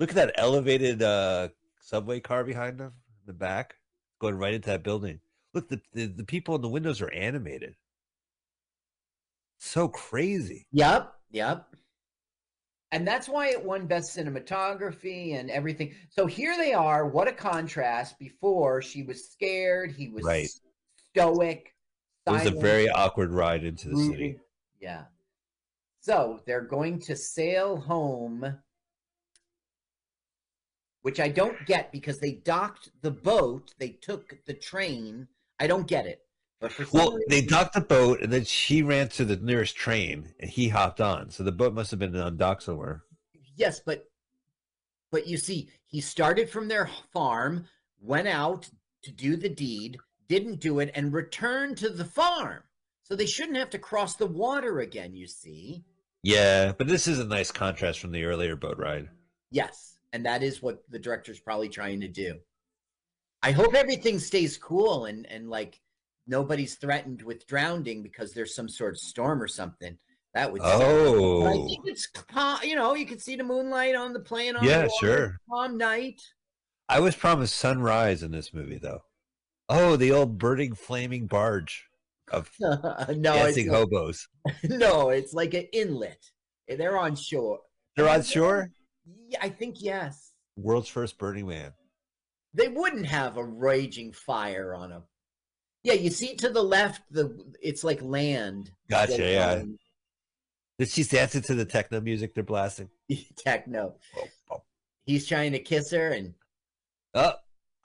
[0.01, 1.49] Look at that elevated uh,
[1.81, 3.77] subway car behind them in the back,
[4.19, 5.21] going right into that building.
[5.53, 7.77] Look, the, the the people in the windows are animated.
[9.59, 10.67] So crazy.
[10.73, 11.67] Yep, yep.
[12.93, 15.95] And that's why it won best cinematography and everything.
[16.11, 17.07] So here they are.
[17.07, 18.19] What a contrast.
[18.19, 20.49] Before she was scared, he was Right.
[21.11, 21.75] stoic.
[22.27, 24.41] It was a very awkward ride into the city.
[24.81, 25.05] Yeah.
[26.01, 28.59] So they're going to sail home,
[31.03, 33.75] which I don't get because they docked the boat.
[33.79, 35.29] They took the train.
[35.61, 36.23] I don't get it.
[36.61, 40.51] But Well, they docked the boat, and then she ran to the nearest train, and
[40.51, 41.31] he hopped on.
[41.31, 43.03] So the boat must have been on dock somewhere.
[43.57, 44.09] Yes, but
[45.11, 47.67] but you see, he started from their farm,
[48.01, 48.69] went out
[49.03, 52.63] to do the deed, didn't do it, and returned to the farm.
[53.03, 55.85] So they shouldn't have to cross the water again, you see.
[56.23, 59.09] Yeah, but this is a nice contrast from the earlier boat ride.
[59.51, 62.41] Yes, and that is what the director's probably trying to do.
[63.43, 65.81] I hope everything stays cool and and like
[66.27, 69.99] nobody's threatened with drowning because there's some sort of storm or something.
[70.35, 73.95] That would oh, I Oh, think it's calm, you know, you can see the moonlight
[73.95, 75.41] on the plane on Yeah, water, sure.
[75.51, 76.21] calm night.
[76.89, 79.03] I was promised sunrise in this movie, though.
[79.69, 81.89] Oh, the old burning, flaming barge
[82.31, 84.29] of no, dancing it's hobos.
[84.65, 86.31] no, it's like an inlet.
[86.69, 87.61] They're on shore.
[87.97, 88.71] They're on shore.
[89.29, 90.33] Yeah, I think yes.
[90.57, 91.73] World's first Burning Man.
[92.55, 95.03] They wouldn't have a raging fire on a.
[95.83, 98.71] Yeah, you see to the left, the it's like land.
[98.89, 99.23] Gotcha.
[99.23, 99.55] Yeah.
[99.57, 99.79] going
[100.79, 102.91] Did she dancing to the techno music they're blasting?
[103.37, 103.95] Techno.
[104.17, 104.63] Oh, oh.
[105.07, 106.35] He's trying to kiss her, and
[107.15, 107.33] Oh,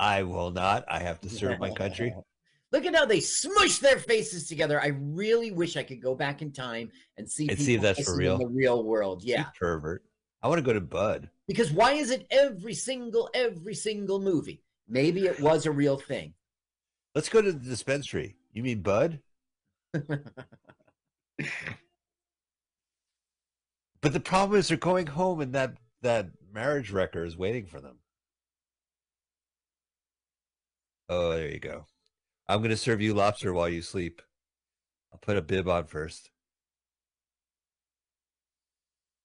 [0.01, 0.83] I will not.
[0.89, 2.13] I have to serve my country.
[2.71, 4.81] Look at how they smush their faces together.
[4.81, 8.03] I really wish I could go back in time and see And see if that's
[8.03, 8.33] for real.
[8.35, 9.23] in the real world.
[9.23, 10.03] You Yeah, pervert.
[10.41, 11.29] I want to go to Bud.
[11.47, 14.63] because why is it every single every single movie?
[14.87, 16.33] Maybe it was a real thing.
[17.13, 18.37] Let's go to the dispensary.
[18.53, 19.19] You mean Bud?
[24.01, 27.79] But the problem is they're going home and that that marriage wrecker is waiting for
[27.79, 27.97] them.
[31.11, 31.87] Oh, there you go.
[32.47, 34.21] I'm going to serve you lobster while you sleep.
[35.11, 36.31] I'll put a bib on first.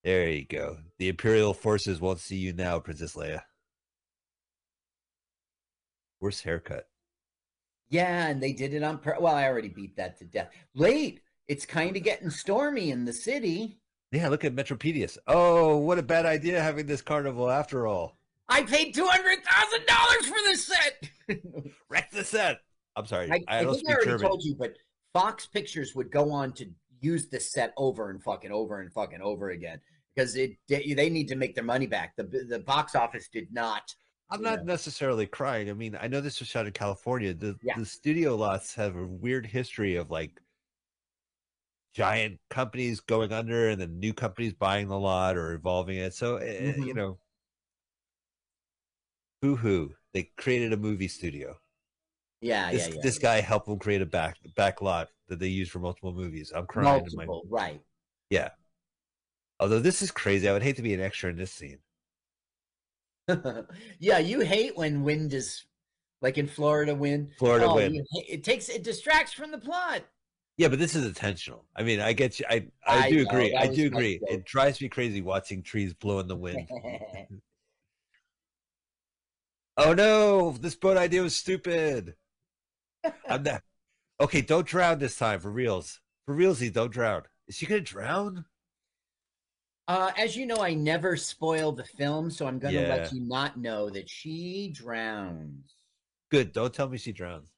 [0.03, 0.79] There you go.
[0.99, 3.42] The Imperial forces won't see you now, Princess Leia.
[6.20, 6.88] Worst haircut.
[7.88, 10.51] Yeah, and they did it on pur- well, I already beat that to death.
[10.75, 11.20] Late.
[11.46, 13.79] It's kind of getting stormy in the city.
[14.11, 15.18] Yeah, look at Metropedius.
[15.29, 18.18] Oh, what a bad idea having this carnival after all.
[18.48, 21.11] I paid two hundred thousand dollars for this set.
[21.88, 22.59] Wreck the set.
[22.94, 23.30] I'm sorry.
[23.30, 24.26] I, I, I think I already German.
[24.28, 24.74] told you, but
[25.12, 26.66] Fox Pictures would go on to
[27.01, 29.80] use this set over and fucking over and fucking over again
[30.14, 32.14] because it they they need to make their money back.
[32.16, 33.94] The the box office did not.
[34.30, 34.72] I'm not know.
[34.72, 35.70] necessarily crying.
[35.70, 37.34] I mean, I know this was shot in California.
[37.34, 37.74] The Yeah.
[37.78, 40.40] the studio lots have a weird history of like
[41.94, 46.12] giant companies going under and then new companies buying the lot or evolving it.
[46.14, 46.97] So eh, you Mhm.
[46.97, 47.18] know,
[49.43, 49.95] boo hoo.
[50.12, 51.57] They created a movie studio.
[52.41, 53.01] Yeah, This yeah, yeah.
[53.03, 56.53] this guy helped them create a back back lot that they use for multiple movies.
[56.55, 57.05] I'm crying.
[57.05, 57.80] in my- multiple, right?
[58.30, 58.51] Yeah.
[59.59, 61.78] Although this is crazy, I would hate to be an extra in this scene.
[63.99, 65.64] yeah, you hate when wind is
[66.22, 67.30] like in Florida wind.
[67.39, 68.07] Florida Oh, wind.
[68.12, 70.03] it takes it distracts from the plot.
[70.59, 71.66] Yeah, but this is intentional.
[71.74, 72.47] I mean, I get you.
[72.49, 73.55] I I, I do agree.
[73.55, 74.20] I do agree.
[74.28, 76.68] It drives me crazy watching trees blow in the wind.
[79.77, 82.14] oh no, this boat idea was stupid.
[83.29, 83.62] I'm not.
[84.20, 86.01] Okay, don't drown this time for reals.
[86.24, 87.22] For realsy, don't drown.
[87.49, 88.45] Is she gonna drown?
[89.89, 92.89] uh, as you know, I never spoil the film, so I'm going to Yeah.
[92.89, 95.74] let you not know that she drowns.
[96.29, 96.51] Good.
[96.53, 97.53] Don't tell me she drowns.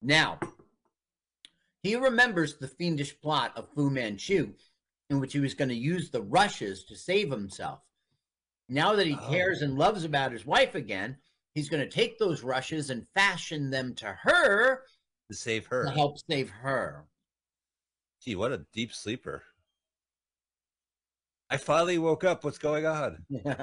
[0.00, 0.38] Now,
[1.82, 4.54] he remembers the fiendish plot of Fu Manchu,
[5.10, 7.80] in which he was going to use the rushes to save himself.
[8.68, 9.28] Now that he Oh.
[9.30, 11.16] cares and loves about his wife again,
[11.54, 14.84] he's going to take those rushes and fashion them to her
[15.30, 15.84] To save her.
[15.84, 17.06] to help save her.
[18.22, 19.44] Gee, what a deep sleeper.
[21.48, 22.42] I finally woke up.
[22.42, 23.24] What's going on?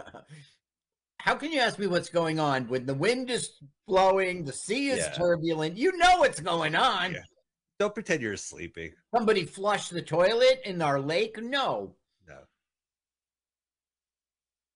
[1.20, 4.90] How can you ask me what's going on when the wind is blowing, the sea
[4.90, 5.14] is Yeah.
[5.14, 5.78] turbulent?
[5.78, 7.14] You know what's going on.
[7.14, 7.20] Yeah.
[7.80, 8.94] Don't pretend you're sleeping.
[9.14, 11.38] Somebody flushed the toilet in our lake?
[11.42, 11.96] No.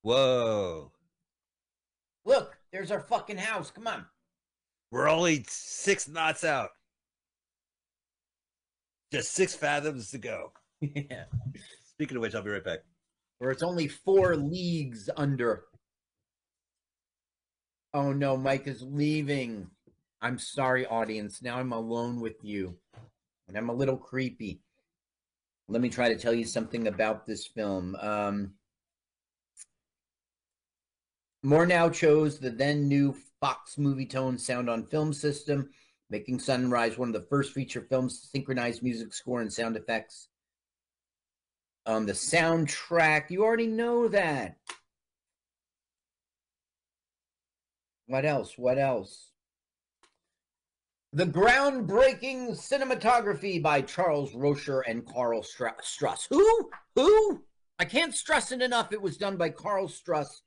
[0.01, 0.91] Whoa.
[2.25, 3.71] Look, there's our fucking house.
[3.71, 4.05] Come on.
[4.91, 6.69] We're only six knots out.
[9.11, 10.51] Just six fathoms to go.
[10.81, 11.25] yeah.
[11.91, 12.79] Speaking of which, I'll be right back.
[13.39, 15.65] Or it's only four leagues under.
[17.93, 19.69] Oh no, Mike is leaving.
[20.21, 21.41] I'm sorry, audience.
[21.41, 22.75] Now I'm alone with you.
[23.47, 24.61] And I'm a little creepy.
[25.69, 27.95] Let me try to tell you something about this film.
[27.95, 28.53] Um,
[31.45, 35.69] Murnau chose the then new Fox Movietone sound on film system,
[36.09, 40.29] making Sunrise one of the first feature films to synchronize music score and sound effects.
[41.85, 44.57] Um, the soundtrack, you already know that.
[48.07, 48.57] What else?
[48.57, 49.31] What else?
[51.13, 56.27] The groundbreaking cinematography by Charles Rosher and Karl Struss.
[56.29, 56.69] Who?
[56.95, 57.43] Who?
[57.79, 58.91] I can't stress it enough.
[58.91, 60.41] It was done by Karl Struss.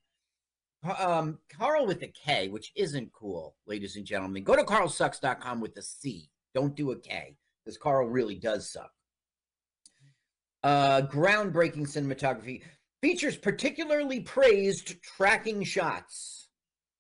[0.83, 4.45] Um, Carl with a K, which isn't cool, ladies and gentlemen.
[4.45, 6.31] Go to carlsucks.com with a C.
[6.55, 8.91] Don't do a K, because Carl really does suck.
[10.63, 12.63] Uh, groundbreaking cinematography
[13.03, 16.49] features particularly praised tracking shots.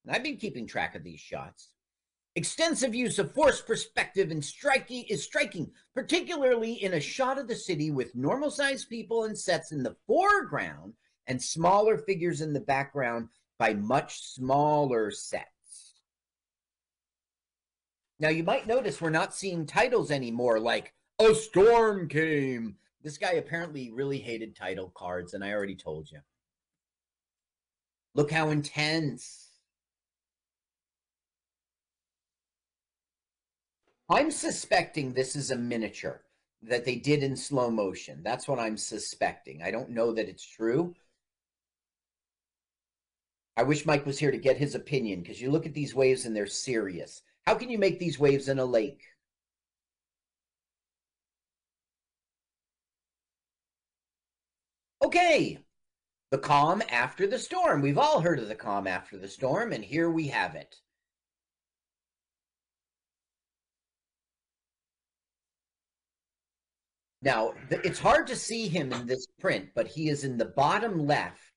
[0.05, 1.71] And I've been keeping track of these shots.
[2.37, 7.57] Extensive use of forced perspective and striking is striking, particularly in a shot of the
[7.57, 10.95] city with normal sized people and sets in the foreground
[11.27, 13.29] and smaller figures in the background
[13.61, 15.93] by much smaller sets.
[18.19, 22.77] Now, you might notice we're not seeing titles anymore like A Storm Came.
[23.03, 26.21] This guy apparently really hated title cards, and I already told you.
[28.15, 29.51] Look how intense.
[34.09, 36.23] I'm suspecting this is a miniature
[36.63, 38.23] that they did in slow motion.
[38.23, 39.63] That's what I'm suspecting.
[39.63, 40.95] I don't know that it's true.
[43.61, 46.25] I wish Mike was here to get his opinion because you look at these waves
[46.25, 47.21] and they're serious.
[47.47, 49.03] How can you make these waves in a lake?
[55.05, 55.59] Okay,
[56.31, 57.83] the calm after the storm.
[57.83, 60.77] We've all heard of the calm after the storm, and here we have it.
[67.21, 71.07] Now, it's hard to see him in this print, but he is in the bottom
[71.07, 71.50] left.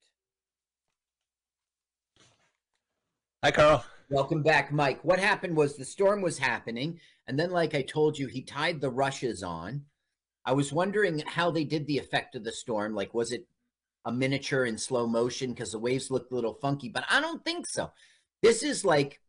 [3.44, 3.84] Hi, Carl.
[4.10, 5.04] Welcome back, Mike.
[5.04, 8.80] What happened was the storm was happening, and then, like I told you, he tied
[8.80, 9.84] the rushes on.
[10.46, 12.96] I was wondering how they did the effect of the storm.
[12.96, 13.46] Like, was it
[14.06, 16.88] a miniature in slow motion because the waves looked a little funky?
[16.88, 17.92] But I don't think so.
[18.42, 19.20] This is like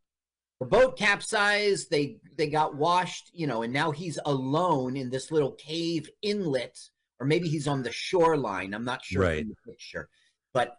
[0.60, 1.90] the boat capsized.
[1.90, 6.78] They they got washed, you know, and now he's alone in this little cave inlet,
[7.18, 8.74] or maybe he's on the shoreline.
[8.74, 9.40] I'm not sure Right.
[9.40, 10.08] from the picture,
[10.52, 10.76] but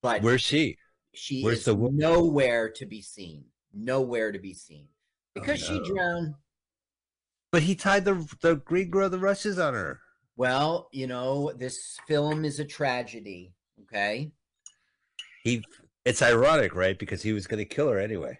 [0.00, 0.78] but Where's she?
[1.14, 3.44] She Where's is nowhere to be seen.
[3.72, 5.82] Nowhere to be seen oh, because no.
[5.84, 6.34] she drowned.
[7.52, 10.00] But he tied the the green girl the rushes on her.
[10.36, 13.52] Well, you know, this film is a tragedy.
[13.82, 14.32] Okay,
[15.44, 15.64] He.
[16.04, 16.98] It's ironic, right?
[16.98, 18.38] Because he was going to kill her anyway.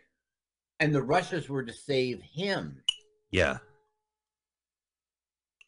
[0.80, 2.82] and the rushes were to save him.
[3.30, 3.58] Yeah.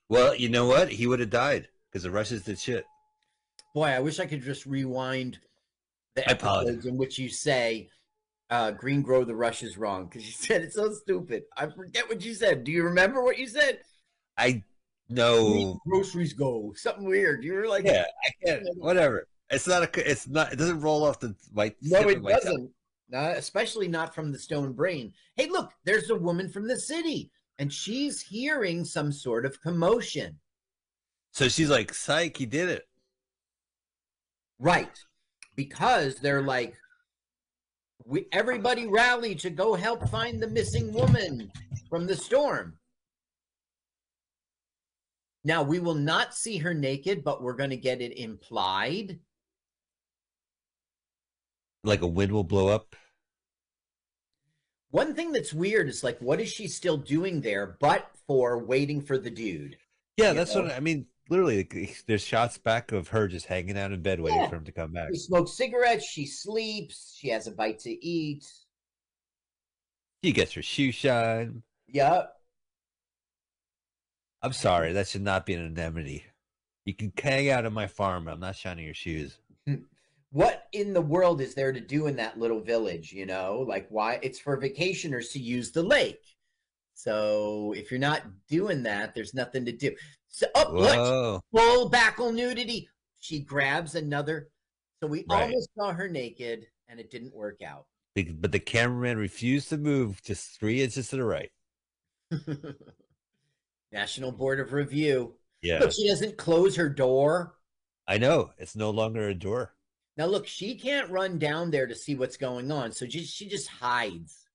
[0.09, 0.91] Well, you know what?
[0.91, 2.87] He would have died because the rushes did shit.
[3.75, 5.39] Boy, I wish I could just rewind
[6.15, 7.89] the I episodes in which you say
[8.51, 11.45] uh, "Green grow the rushes" wrong because you said it's so stupid.
[11.57, 12.65] I forget what you said.
[12.65, 13.81] Do you remember what you said?
[14.37, 14.63] I
[15.09, 15.79] know.
[15.87, 17.45] groceries go something weird.
[17.45, 18.67] You were like, Yeah, I can't.
[18.77, 19.27] Whatever.
[19.51, 20.11] It's not a.
[20.11, 20.53] It's not.
[20.53, 21.75] It doesn't roll off the my.
[21.83, 22.71] No, it doesn't.
[23.13, 25.13] Uh, especially not from the stone brain.
[25.37, 27.31] Hey, look, there's a woman from the city.
[27.59, 30.39] and she's hearing some sort of commotion.
[31.33, 32.85] So she's like, "Psych, he did it."
[34.59, 34.99] Right.
[35.55, 36.75] Because they're like,
[38.05, 41.51] we everybody rally to go help find the missing woman
[41.89, 42.79] from the storm.
[45.45, 49.19] Now we will not see her naked, but we're going to get it implied.
[51.85, 52.95] Like a wind will blow up.
[54.91, 59.01] One thing that's weird is like, what is she still doing there but for waiting
[59.01, 59.77] for the dude?
[60.17, 60.63] Yeah, that's know?
[60.63, 61.07] what I mean.
[61.29, 64.49] Literally, there's shots back of her just hanging out in bed waiting Yeah.
[64.49, 65.09] for him to come back.
[65.13, 68.51] She smokes cigarettes, she sleeps, she has a bite to eat.
[70.23, 71.63] She gets her shoe shine.
[71.89, 72.35] Yep.
[74.43, 76.25] I'm sorry, that should not be an indemnity.
[76.85, 79.39] You can hang out in my farm, but I'm not shining your shoes.
[80.35, 83.13] What in the world is there to do in that little village?
[83.13, 86.25] You know, like why it's for vacationers to use the lake.
[86.95, 89.95] So if you're not doing that, there's nothing to do.
[90.33, 92.89] So, oh, look, full backle nudity.
[93.21, 94.49] She grabs another.
[95.01, 95.43] So we Right.
[95.45, 97.87] almost saw her naked, and it didn't work out.
[98.15, 101.53] But the cameraman refused to move just three inches to the right.
[103.93, 105.35] National Board of Review.
[105.61, 105.79] Yeah.
[105.81, 107.55] Look, she doesn't close her door.
[108.09, 108.51] I know.
[108.59, 109.75] It's no longer a door.
[110.17, 113.49] Now look, she can't run down there to see what's going on, so just she
[113.49, 114.47] just hides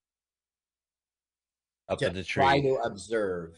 [1.88, 2.42] Up in the tree.
[2.42, 3.54] try to observe.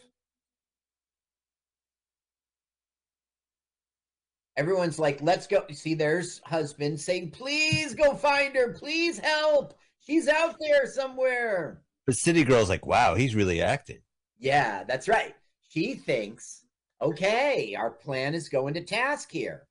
[4.57, 8.73] Everyone's like, "Let's go." See, there's husband saying, "Please go find her.
[8.73, 9.75] Please help.
[10.01, 14.01] She's out there somewhere." But City Girl's like, wow, he's really acting.
[14.39, 15.35] Yeah, that's right.
[15.69, 16.65] She thinks,
[17.01, 19.67] "Okay, our plan is going to task here."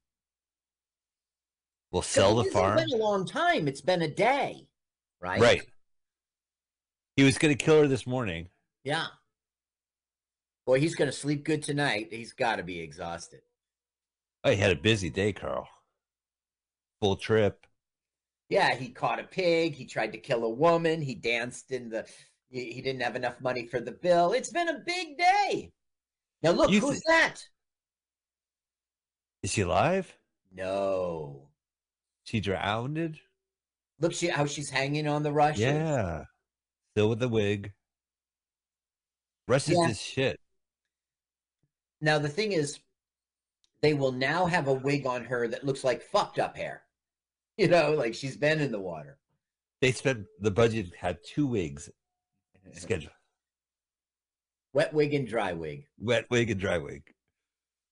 [1.91, 2.77] We'll sell the farm.
[2.77, 3.67] It hasn't been a long time.
[3.67, 4.67] It's been a day,
[5.19, 5.41] right?
[5.41, 5.63] Right.
[7.15, 8.47] He was going to kill her this morning.
[8.83, 9.07] Yeah.
[10.65, 12.07] Boy, he's going to sleep good tonight.
[12.11, 13.41] He's got to be exhausted.
[14.43, 15.67] Oh, he had a busy day, Carl.
[17.01, 17.65] Full trip.
[18.49, 19.75] Yeah, he caught a pig.
[19.75, 21.01] He tried to kill a woman.
[21.01, 22.05] He danced in the.
[22.49, 24.33] He, didn't have enough money for the bill.
[24.33, 25.71] It's been a big day.
[26.41, 27.35] Now look, You who's thi- that?
[29.43, 30.17] Is she alive?
[30.51, 31.49] No.
[32.23, 33.19] She drowned?
[33.99, 35.61] Look, she how she's hanging on the rushes.
[35.61, 36.23] Yeah.
[36.93, 37.71] Still with the wig.
[39.47, 39.87] Rush is Yeah.
[39.87, 40.39] this shit.
[42.01, 42.79] Now the thing is,
[43.81, 46.83] they will now have a wig on her that looks like fucked up hair.
[47.57, 49.17] You know, like she's been in the water.
[49.81, 51.89] They spent the budget had two wigs
[52.71, 53.11] scheduled.
[54.73, 55.85] Wet wig and dry wig.
[55.99, 57.03] Wet wig and dry wig.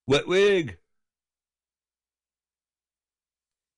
[0.07, 0.77] Wet wig.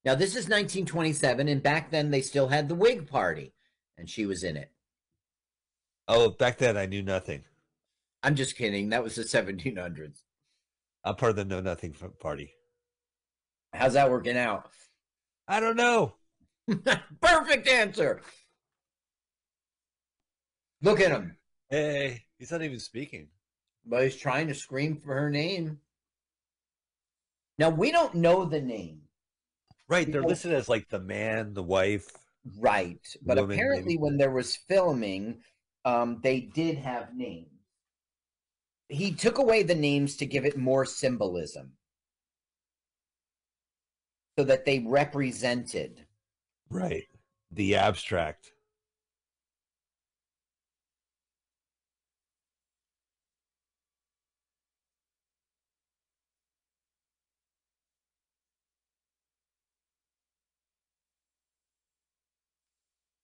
[0.05, 3.53] Now this is 1927, and back then they still had the wig party,
[3.97, 4.71] and she was in it.
[6.07, 7.45] Oh, back then I knew nothing.
[8.21, 8.89] I'm just kidding.
[8.89, 10.21] That was the 1700s.
[11.09, 12.53] I'm part of the know nothing party.
[13.73, 14.69] How's that working out?
[15.47, 16.13] I don't know.
[17.19, 18.21] Perfect answer.
[20.83, 21.35] Look at him.
[21.67, 23.29] Hey, he's not even speaking.
[23.87, 25.79] But he's trying to scream for her name.
[27.57, 29.01] Now we don't know the name.
[29.87, 32.05] Right, they're listed as like the man, the wife.
[32.59, 33.01] Right.
[33.25, 33.97] But Woman, apparently maybe.
[33.97, 35.39] when there was filming,
[35.85, 37.58] um, they did have names.
[38.89, 41.73] He took away the names to give it more symbolism.
[44.37, 46.05] So that they represented.
[46.69, 47.07] Right.
[47.51, 48.51] The abstract.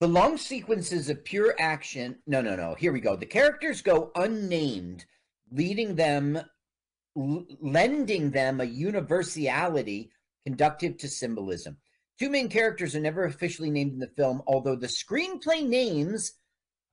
[0.01, 2.17] The long sequences of pure action.
[2.27, 2.75] No, no, no.
[2.75, 3.15] Here we go.
[3.15, 5.05] The characters go unnamed,
[5.51, 6.39] leading them,
[7.17, 10.11] l- lending them a universality
[10.45, 11.77] conductive to symbolism.
[12.19, 16.33] Two main characters are never officially named in the film, although the screenplay names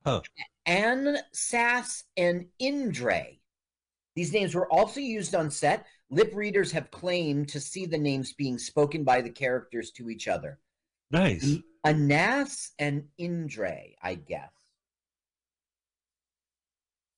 [0.04, 0.20] Huh.
[0.66, 3.38] Anne Sass and Indre.
[4.14, 5.86] These names were also used on set.
[6.10, 10.28] Lip readers have claimed to see the names being spoken by the characters to each
[10.28, 10.58] other.
[11.10, 11.58] Nice.
[11.84, 14.50] Anas and Indre, I guess.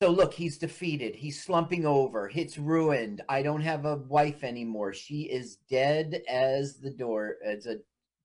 [0.05, 1.15] So look, he's defeated.
[1.15, 2.31] He's slumping over.
[2.35, 3.23] It's ruined.
[3.27, 4.93] I don't have a wife anymore.
[4.93, 7.37] She is dead as the door.
[7.43, 7.79] As a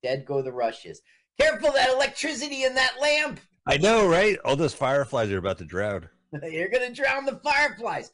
[0.04, 1.02] dead go the rushes.
[1.40, 3.40] Careful that electricity in that lamp.
[3.66, 4.38] I know, right?
[4.44, 6.10] All those fireflies are about to drown.
[6.44, 8.12] You're gonna drown the fireflies.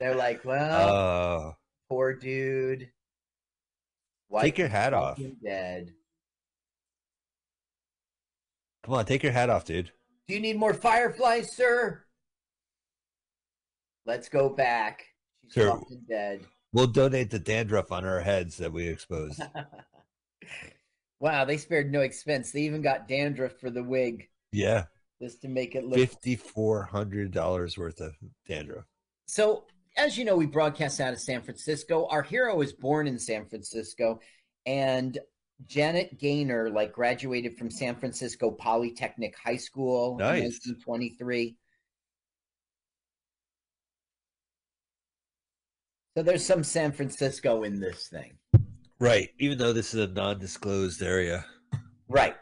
[0.00, 1.56] They're like, well, Oh,
[1.88, 2.90] poor dude.
[4.40, 5.20] Take your hat off.
[5.44, 5.92] Dead.
[8.82, 9.92] Come on, take your hat off, dude.
[10.26, 12.02] Do you need more fireflies, sir?
[14.08, 15.04] Let's go back.
[15.44, 15.78] She's Sure.
[15.78, 16.40] fucking dead.
[16.72, 19.42] We'll donate the dandruff on our heads that we exposed.
[21.20, 22.50] wow, they spared no expense.
[22.50, 24.84] They even got dandruff for the wig Yeah,
[25.20, 25.98] just to make it look.
[25.98, 28.14] fifty four hundred dollars worth of
[28.46, 28.84] dandruff.
[29.26, 29.64] So,
[29.98, 32.06] as you know, we broadcast out of San Francisco.
[32.06, 34.20] Our hero was born in San Francisco,
[34.64, 35.18] and
[35.66, 40.42] Janet Gaynor like graduated from San Francisco Polytechnic High School in Nice.
[40.66, 41.56] 1923.
[46.18, 48.32] So there's some San Francisco in this thing.
[48.98, 51.46] Right, even though this is a non-disclosed area,
[52.08, 52.34] Right.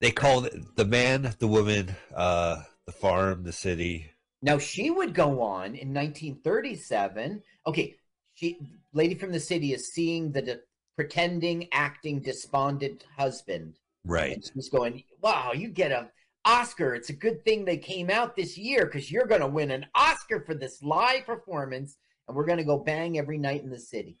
[0.00, 4.12] they called it the man, the woman, uh, the farm, the city.
[4.40, 7.42] Now she would go on in 1937.
[7.66, 7.96] Okay,
[8.32, 8.56] she
[8.94, 10.60] lady from the city is seeing the de-
[10.94, 13.74] pretending, acting, despondent husband,
[14.06, 16.10] Right, and she's going, "Wow, you get a
[16.46, 16.94] Oscar!
[16.94, 19.86] It's a good thing they came out this year because you're going to win an
[19.94, 23.78] Oscar for this live performance, and we're going to go bang every night in the
[23.78, 24.18] city."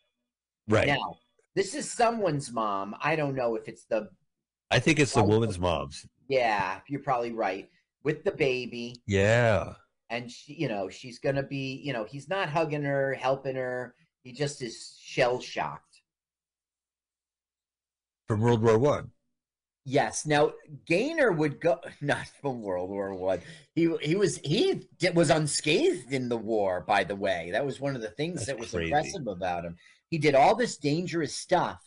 [0.68, 0.88] right.
[0.88, 1.16] Now,
[1.54, 2.94] this is someone's mom.
[3.00, 4.08] I don't know if it's the.
[4.70, 6.04] I think it's the woman's mom's.
[6.28, 7.68] Yeah, you're probably right
[8.02, 8.96] with the baby.
[9.06, 9.74] Yeah,
[10.10, 13.94] and she you know she's gonna be you know he's not hugging her helping her
[14.22, 16.02] he just is shell shocked
[18.26, 19.10] from World War One.
[19.88, 20.50] Yes now
[20.84, 23.40] gaynor would go not from world war one
[23.74, 27.78] he he was he di- was unscathed in the war by the way that was
[27.80, 28.86] one of the things That's that was crazy.
[28.92, 29.76] impressive about him
[30.10, 31.80] he did all this dangerous stuff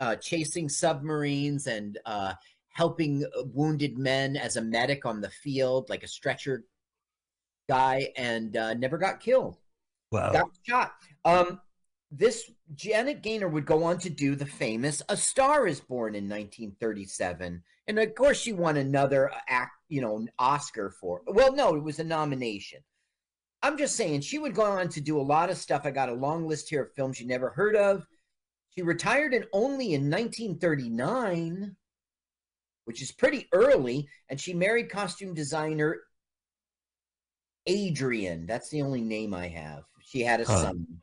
[0.00, 2.34] uh chasing submarines and uh
[2.72, 6.64] helping uh, wounded men as a medic on the field like a stretcher
[7.68, 9.56] guy and uh, never got killed
[10.12, 10.32] Wow.
[10.32, 10.92] got shot.
[11.24, 11.60] Um,
[12.10, 16.28] this Janet Gaynor would go on to do the famous "A Star Is Born" in
[16.28, 21.22] 1937, and of course she won another uh, act, you know, Oscar for.
[21.26, 22.80] Well, no, it was a nomination.
[23.62, 25.82] I'm just saying she would go on to do a lot of stuff.
[25.84, 28.06] I got a long list here of films you never heard of.
[28.70, 31.76] She retired in only in 1939,
[32.84, 35.98] which is pretty early, and she married costume designer
[37.66, 38.46] Adrian.
[38.46, 39.82] That's the only name I have.
[40.02, 40.62] She had a Huh.
[40.62, 41.02] son.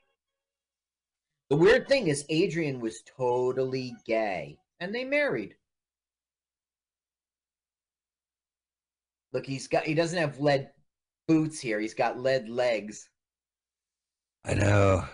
[1.49, 5.55] The weird thing is, Adrian was totally gay, and they married.
[9.33, 9.83] Look, he's got.
[9.85, 10.69] He doesn't have lead
[11.27, 11.79] boots here.
[11.79, 13.09] He's got lead legs.
[14.45, 15.05] I know.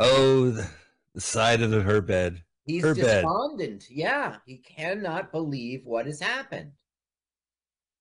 [0.00, 0.68] Oh, the,
[1.14, 2.42] the side of the, her bed.
[2.66, 3.22] He's Her bed.
[3.22, 3.90] despondent.
[3.90, 6.72] Yeah, he cannot believe what has happened.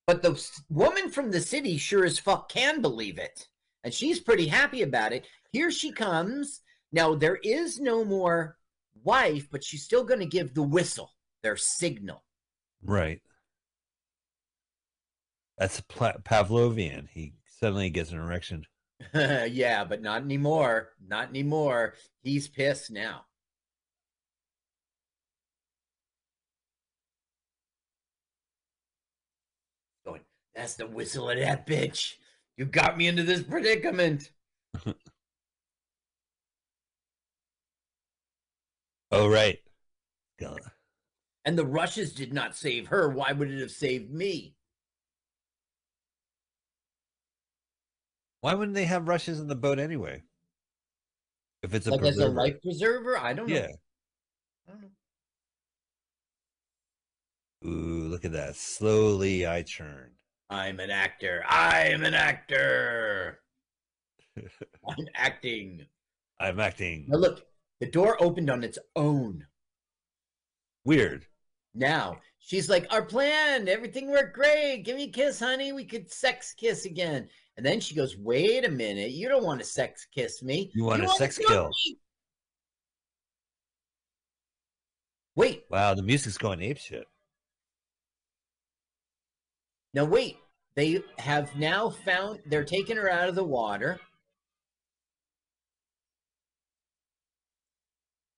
[0.08, 3.48] But the woman from the city sure as fuck can believe it.
[3.84, 5.26] And she's pretty happy about it.
[5.52, 6.62] Here she comes.
[6.94, 8.56] Now, there is no more
[9.04, 12.24] wife, but she's still going to give the whistle, their signal.
[12.84, 13.20] Right.
[15.58, 17.08] That's Pavlovian.
[17.10, 18.66] He suddenly gets an erection.
[19.14, 20.90] yeah, but not anymore.
[21.06, 21.96] Not anymore.
[22.22, 23.26] He's pissed now.
[30.06, 30.22] Going,
[30.56, 32.14] that's the whistle of that bitch.
[32.56, 34.30] You got me into this predicament.
[39.14, 39.60] Oh, right.
[40.40, 40.60] God.
[41.46, 43.10] And the Russians did not save her.
[43.10, 44.56] Why would it have saved me?
[48.42, 50.24] Why wouldn't they have Russians in the boat anyway?
[51.62, 53.18] If it's a Like as a life preserver?
[53.18, 53.56] I don't know.
[53.56, 53.68] yeah.
[54.68, 54.90] I don't know.
[57.70, 58.56] Ooh, look at that.
[58.56, 60.12] Slowly I churn.
[60.50, 61.44] I'm an actor.
[61.48, 63.40] I'm an actor.
[64.38, 65.86] I'm acting.
[66.40, 67.46] I'm acting Now look,
[67.80, 69.46] the door opened on its own.
[70.86, 71.26] weird.
[71.74, 74.84] Now she's like, "Our plan, everything worked great.
[74.84, 75.72] Give me a kiss, honey.
[75.72, 79.12] We could sex kiss again." And then she goes, "Wait a minute.
[79.12, 80.72] You don't want to sex kiss me.
[80.76, 82.00] You want a sex kill kill." me."
[85.36, 87.08] Wait, Wow, the music's going ape shit.
[89.94, 90.38] now wait.
[90.76, 92.42] They have now found.
[92.46, 94.00] They're taking her out of the water.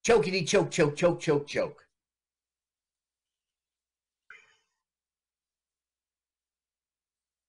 [0.05, 1.81] Chokety choke choke choke choke choke.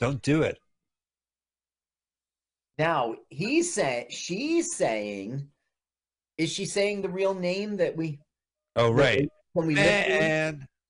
[0.01, 0.59] Don't do it.
[2.79, 5.49] Now he saying she's saying,
[6.39, 8.21] is she saying the real name that we
[8.75, 9.29] Oh, right.
[9.53, 9.75] when we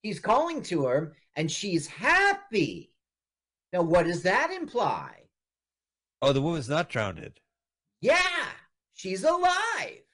[0.02, 2.92] He's calling to her and she's happy.
[3.72, 5.22] Now what does that imply?
[6.22, 7.40] oh, the woman's not drowned.
[8.00, 8.46] Yeah,
[8.94, 10.05] she's alive.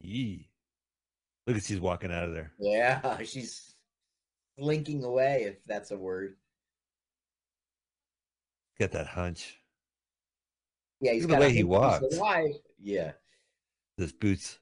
[0.00, 0.48] Yee.
[1.46, 2.52] Look at she's walking out of there.
[2.58, 3.74] Yeah, she's
[4.58, 6.36] slinking away if that's a word.
[8.78, 9.58] Get that hunch.
[11.00, 12.18] Yeah, he's Look the way he walks.
[12.82, 13.12] Yeah.
[13.96, 14.58] Those boots.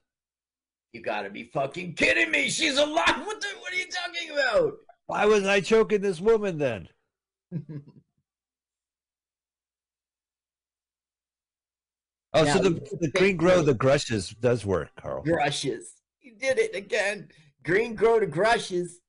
[0.93, 2.49] You gotta be fucking kidding me.
[2.49, 3.05] She's alive.
[3.25, 4.73] What the what are you talking about?
[5.05, 6.87] Why was I choking this woman then?
[12.33, 15.23] Oh, Now, so the, the green grow the grushes does work, Carl.
[15.23, 15.95] Grushes.
[16.21, 17.29] You did it again.
[17.63, 18.99] Green grow to grushes.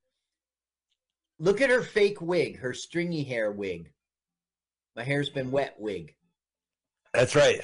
[1.39, 3.93] Look at her fake wig, her stringy hair wig.
[4.97, 6.15] My hair's been wet wig.
[7.13, 7.61] That's right.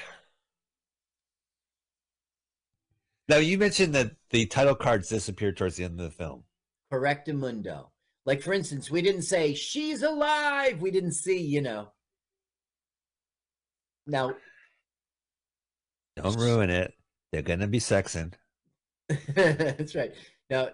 [3.29, 6.45] Now you mentioned that the title cards disappeared towards the end of the film.
[6.93, 7.89] Correctamundo.
[8.25, 10.81] Like for instance, we didn't say she's alive.
[10.81, 11.93] We didn't see, you know.
[14.07, 14.35] Now
[16.17, 16.95] Don't ruin it.
[17.33, 18.33] They're gonna be sexing.
[19.35, 20.13] That's right.
[20.51, 20.71] Now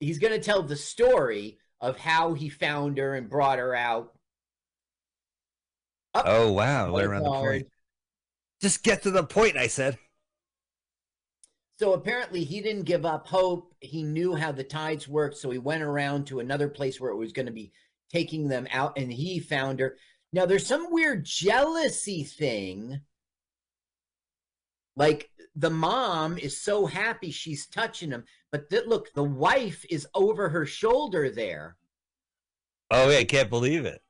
[0.00, 4.12] he's going to tell the story of how he found her and brought her out.
[6.14, 7.68] Up, Oh wow, right around the point.
[8.60, 9.98] Just get to the point, I said.
[11.78, 13.74] So apparently he didn't give up hope.
[13.80, 17.16] He knew how the tides worked, so he went around to another place where it
[17.16, 17.70] was going to be
[18.10, 19.98] taking them out, and he found her.
[20.32, 23.00] Now there's some weird jealousy thing.
[24.96, 30.06] Like the mom is so happy she's touching him, but th- look, the wife is
[30.14, 31.76] over her shoulder there.
[32.90, 34.02] Oh yeah, I can't believe it.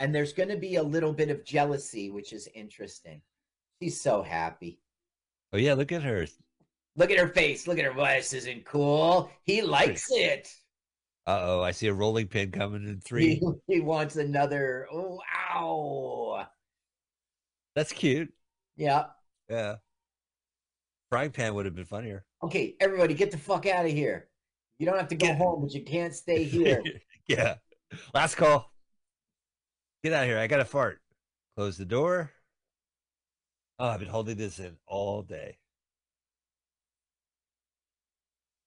[0.00, 3.20] and there's going to be a little bit of jealousy, which is interesting.
[3.80, 4.80] She's so happy.
[5.52, 6.26] Oh yeah, look at her.
[6.96, 7.66] Look at her face.
[7.66, 7.92] Look at her.
[7.92, 9.30] Well, this isn't cool.
[9.44, 10.48] He likes it.
[11.26, 13.42] Uh oh, I see a rolling pin coming in He, three.
[13.66, 14.86] he wants another.
[14.92, 15.20] Oh,
[15.54, 16.46] ow.
[17.74, 18.32] That's cute.
[18.76, 19.04] Yeah.
[19.48, 19.76] Yeah.
[21.12, 22.24] Frying pan would have been funnier.
[22.42, 24.30] Okay, everybody, get the fuck out of here.
[24.78, 26.82] You don't have to go Get- home, but you can't stay here.
[27.28, 27.56] yeah.
[28.14, 28.72] Last call.
[30.02, 30.38] Get out of here.
[30.38, 31.02] I got to fart.
[31.54, 32.30] Close the door.
[33.78, 35.58] Oh, I've been holding this in all day.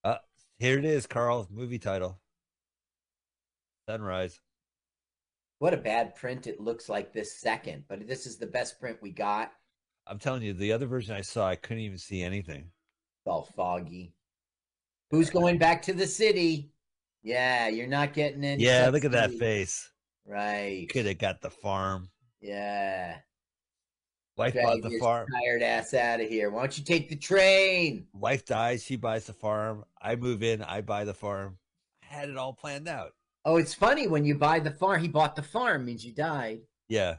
[0.04, 0.18] Uh,
[0.60, 1.48] here it is, Carl.
[1.50, 2.20] Movie title.
[3.90, 4.40] Sunrise.
[5.58, 9.00] what a bad print it looks like this second, but this is the best print
[9.02, 9.52] we got.
[10.08, 12.62] I'm telling you, the other version I saw, I couldn't even see anything.
[12.62, 14.14] It's all foggy.
[15.12, 16.72] Who's going back to the city?
[17.24, 18.60] Yeah, you're not getting in.
[18.60, 19.90] Yeah, look at that face.
[20.28, 20.88] Right.
[20.90, 22.10] Could have got the farm.
[22.42, 23.18] Yeah.
[24.38, 25.28] Wife Drag bought the farm.
[25.32, 26.50] tired ass out of here.
[26.50, 28.06] Why don't you take the train?
[28.14, 28.84] Wife dies.
[28.84, 29.86] She buys the farm.
[30.02, 30.62] I move in.
[30.62, 31.58] I buy the farm.
[32.04, 33.14] I had it all planned out.
[33.46, 35.02] Oh, it's funny when you buy the farm.
[35.02, 36.62] He bought the farm means you died.
[36.90, 37.16] Yeah.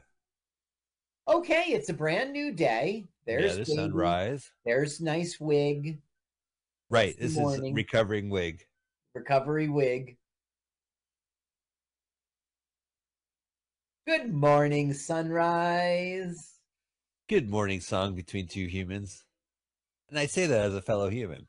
[1.29, 3.07] Okay, it's a brand new day.
[3.27, 4.53] There's yeah, the sunrise.
[4.65, 5.99] There's nice wig,
[6.89, 7.17] Right.
[7.19, 8.65] It's This is recovering wig.
[9.15, 10.17] recovery wig.
[14.07, 16.61] Good morning, sunrise.
[17.29, 19.25] Good morning song between two humans.
[20.09, 21.49] And I say that as a fellow human.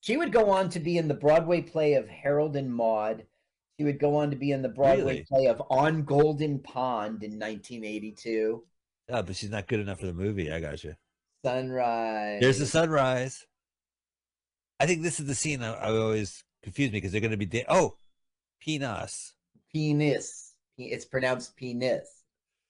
[0.00, 3.26] She would go on to be in the Broadway play of Harold and Maude.
[3.78, 5.26] She would go on to be in the Broadway Really?
[5.28, 8.62] play of On Golden Pond in 1982.
[9.12, 10.50] Ah, but she's not good enough for the movie.
[10.50, 10.94] I got you.
[11.44, 12.40] Sunrise.
[12.40, 13.46] There's the sunrise.
[14.80, 17.36] I think this is the scene I, I always confuse me because they're going to
[17.36, 17.46] be.
[17.46, 17.96] Da- oh,
[18.60, 19.34] penis.
[19.72, 20.54] penis.
[20.78, 22.22] It's pronounced penis.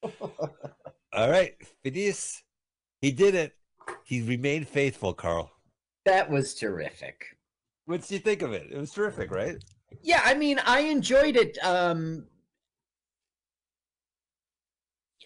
[0.20, 2.42] All right, Phineas.
[3.00, 3.54] He did it.
[4.04, 5.50] He remained faithful, Carl.
[6.04, 7.24] That was terrific.
[7.86, 8.68] What did you think of it?
[8.70, 9.56] It was terrific, right?
[10.02, 11.58] Yeah, I mean, I enjoyed it.
[11.64, 12.26] Um,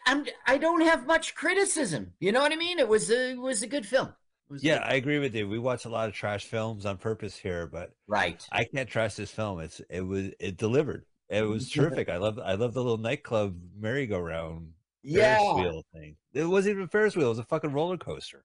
[0.06, 2.12] I'm, I don't have much criticism.
[2.20, 2.78] You know what I mean?
[2.78, 4.08] It was a, it was a good film.
[4.48, 5.48] It was a Yeah, good- I agree with you.
[5.48, 8.44] We watch a lot of trash films on purpose here, but right.
[8.50, 9.60] I can't trash this film.
[9.60, 11.04] It's it was it delivered.
[11.28, 12.08] It was terrific.
[12.08, 14.70] I love I love the little nightclub merry-go-round
[15.02, 15.38] Yeah.
[15.38, 16.16] Ferris wheel thing.
[16.32, 17.26] It wasn't even a Ferris wheel.
[17.26, 18.44] It was a fucking roller coaster.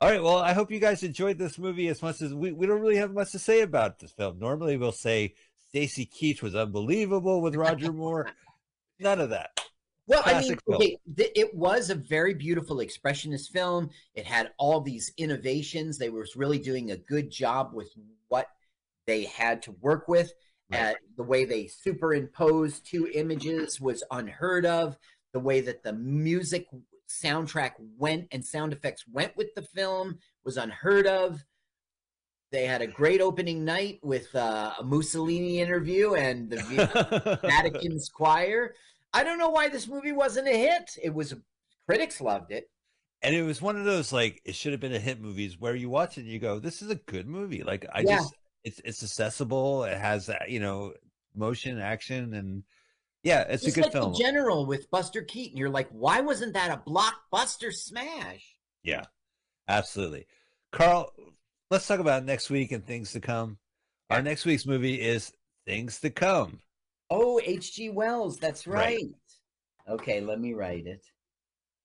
[0.00, 0.22] All right.
[0.22, 2.96] Well, I hope you guys enjoyed this movie as much as we, we don't really
[2.96, 4.38] have much to say about this film.
[4.38, 5.34] Normally, we'll say
[5.68, 8.30] Stacy Keach was unbelievable with Roger Moore.
[8.98, 9.60] None of that.
[10.06, 13.90] Well, I mean, Classic okay, th- it was a very beautiful expressionist film.
[14.14, 15.98] It had all these innovations.
[15.98, 17.92] They were really doing a good job with
[18.28, 18.48] what
[19.06, 20.32] they had to work with.
[20.72, 20.80] Right.
[20.80, 24.96] Uh, the way they superimposed two images was unheard of.
[25.32, 26.66] The way that the music
[27.10, 31.44] soundtrack went and sound effects went with the film was unheard of.
[32.52, 38.74] They had a great opening night with uh, a Mussolini interview and the Vatican's choir.
[39.12, 40.90] I don't know why this movie wasn't a hit.
[41.02, 41.34] It was
[41.86, 42.68] critics loved it.
[43.22, 45.74] and it was one of those like it should have been a hit movies where
[45.76, 48.16] you watch it and you go, "This is a good movie." Like I Yeah.
[48.16, 48.34] just
[48.64, 49.84] it's it's accessible.
[49.84, 50.94] It has uh, you know
[51.34, 52.64] motion, action, and
[53.22, 54.12] Yeah, it's Just a good like film.
[54.12, 55.56] The General with Buster Keaton.
[55.58, 58.54] You're like, why wasn't that a blockbuster smash?
[58.82, 59.04] Yeah,
[59.68, 60.26] absolutely.
[60.72, 61.12] Carl,
[61.70, 63.58] let's talk about next week and things to come.
[64.08, 65.32] Our next week's movie is
[65.66, 66.60] Things to Come.
[67.10, 67.90] Oh, H.G.
[67.90, 68.38] Wells.
[68.38, 68.98] That's Right.
[69.88, 69.94] right.
[70.00, 71.04] Okay, let me write it.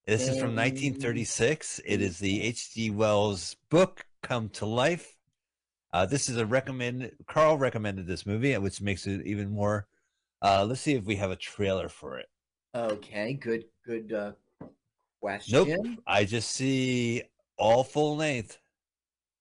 [0.08, 1.82] This is from 1936.
[1.86, 2.92] It is the H.G.
[2.92, 5.18] Wells book come to life.
[5.92, 7.12] Uh, this is a recommend.
[7.28, 9.88] Carl recommended this movie, which makes it even more.
[10.42, 12.28] Uh, let's see if we have a trailer for it.
[12.76, 14.32] Okay, good, good uh,
[15.22, 15.66] question.
[15.68, 15.98] Nope.
[16.06, 17.24] I just see
[17.58, 18.60] all full length.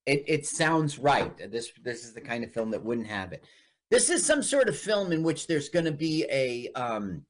[0.07, 1.32] It it sounds right.
[1.51, 3.42] This this is the kind of film that wouldn't have it.
[3.90, 7.24] This is some sort of film in which there's going to be a um,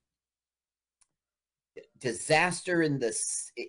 [2.01, 3.51] disaster in this.
[3.57, 3.69] It,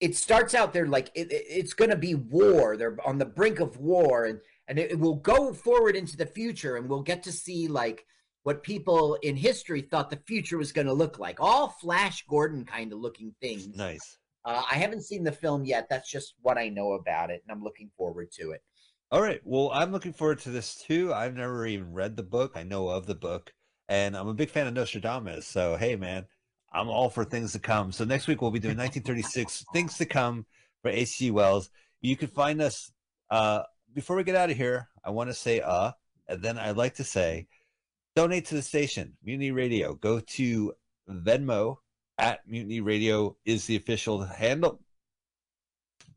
[0.00, 2.76] it starts out there like it, it- it's going to be war.
[2.76, 6.26] They're on the brink of war, and and it, it will go forward into the
[6.26, 8.06] future, and we'll get to see like
[8.44, 11.40] what people in history thought the future was going to look like.
[11.40, 13.68] All Flash Gordon kind of looking things.
[13.68, 14.18] Nice.
[14.44, 15.88] Uh, I haven't seen the film yet.
[15.90, 18.62] That's just what I know about it, and I'm looking forward to it.
[19.10, 19.40] All right.
[19.44, 21.12] Well, I'm looking forward to this too.
[21.12, 22.52] I've never even read the book.
[22.54, 23.52] I know of the book,
[23.88, 25.46] and I'm a big fan of Nostradamus.
[25.46, 26.26] So, hey, man,
[26.72, 27.92] I'm all for things to come.
[27.92, 30.44] So next week we'll be doing 1936 Things to Come
[30.82, 31.30] for H.G.
[31.30, 31.70] Wells.
[32.02, 32.90] You can find us.
[33.30, 33.62] Uh,
[33.94, 35.92] before we get out of here, I want to say uh,
[36.28, 37.46] and then I'd like to say
[38.16, 39.94] donate to the station, Mutiny Radio.
[39.94, 40.74] Go to
[41.08, 41.76] Venmo
[42.18, 44.80] at Mutiny Radio is the official handle.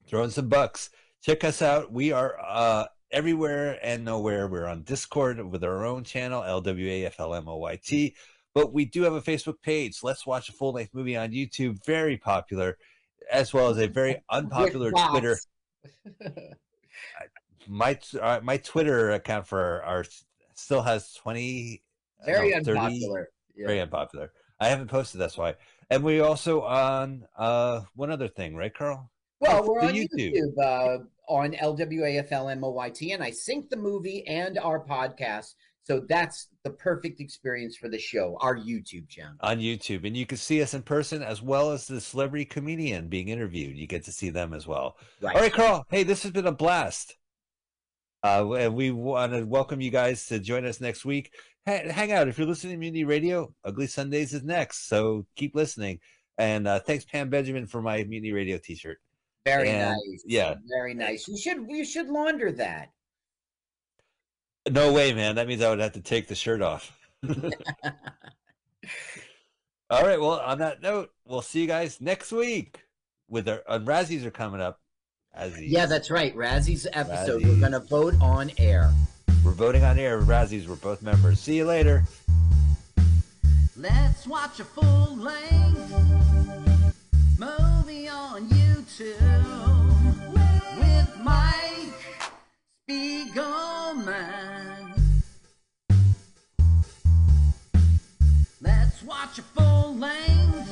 [0.07, 0.89] Throw in some bucks
[1.21, 1.91] check us out.
[1.91, 4.47] We are uh, everywhere and nowhere.
[4.47, 8.13] We're on Discord with our own channel, LWAFLMOYT.
[8.53, 9.99] But we do have a Facebook page.
[10.03, 11.85] Let's watch a full length movie on YouTube.
[11.85, 12.77] Very popular,
[13.31, 15.37] as well as a very unpopular Twitter.
[17.69, 20.05] My uh, my Twitter account for our
[20.55, 21.83] still has twenty.
[22.25, 23.29] Very no, 30 unpopular.
[23.55, 23.67] Yeah.
[23.67, 24.31] Very unpopular.
[24.59, 25.21] I haven't posted.
[25.21, 25.55] That's why.
[25.89, 29.09] And we also on uh one other thing, right, Carl?
[29.39, 30.33] Well, we're on YouTube.
[30.33, 35.53] YouTube, uh, on LWAFLMOYT, and I sync the movie and our podcast.
[35.83, 39.37] So that's the perfect experience for the show, our YouTube channel.
[39.39, 43.07] on YouTube, and you can see us in person as well as the celebrity comedian
[43.07, 43.77] being interviewed.
[43.77, 44.97] You get to see them as well.
[45.21, 45.35] Right.
[45.35, 45.85] All right, Carl.
[45.89, 47.15] Hey, this has been a blast.
[48.27, 51.31] Uh, and we want to welcome you guys to join us next week.
[51.65, 53.53] Ha- hang out if you're listening to Mutiny Radio.
[53.63, 55.99] Ugly Sundays is next, so keep listening.
[56.37, 58.97] And uh, thanks, Pam Benjamin, for my Mutiny Radio T-shirt.
[59.45, 60.23] Very and- nice.
[60.25, 60.55] yeah.
[60.67, 61.25] Very nice.
[61.29, 62.89] You should you should launder that.
[64.69, 65.35] No way, man.
[65.35, 66.91] That means I would have to take the shirt off.
[69.89, 70.19] All right.
[70.19, 72.83] Well, on that note, we'll see you guys next week.
[73.29, 74.81] With our uh, Razzies are coming up.
[75.37, 75.69] Razzies.
[75.69, 76.35] Yeah, that's right.
[76.35, 77.43] Razzie's episode.
[77.43, 78.91] We're gonna vote on air.
[79.43, 80.19] We're voting on air.
[80.21, 80.67] Razzies.
[80.67, 81.39] We're both members.
[81.39, 82.03] See you later.
[83.75, 85.93] Let's watch a full length
[87.37, 89.53] movie on YouTube
[90.73, 91.93] with Mike
[92.89, 94.15] Spiegelman.
[98.59, 100.67] Let's watch a full length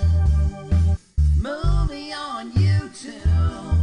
[1.37, 3.74] movie on YouTube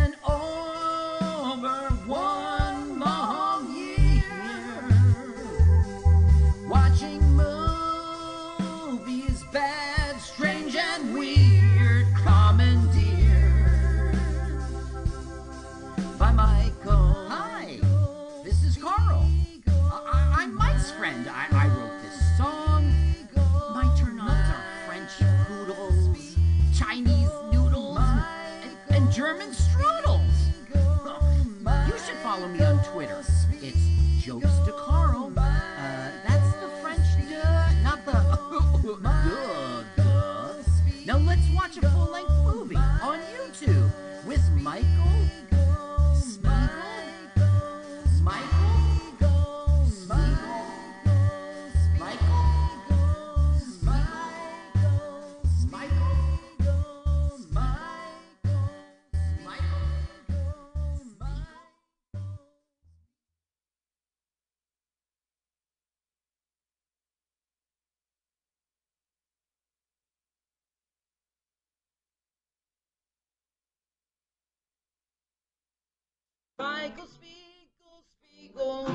[76.93, 78.89] Michael Spiegel, Spiegel,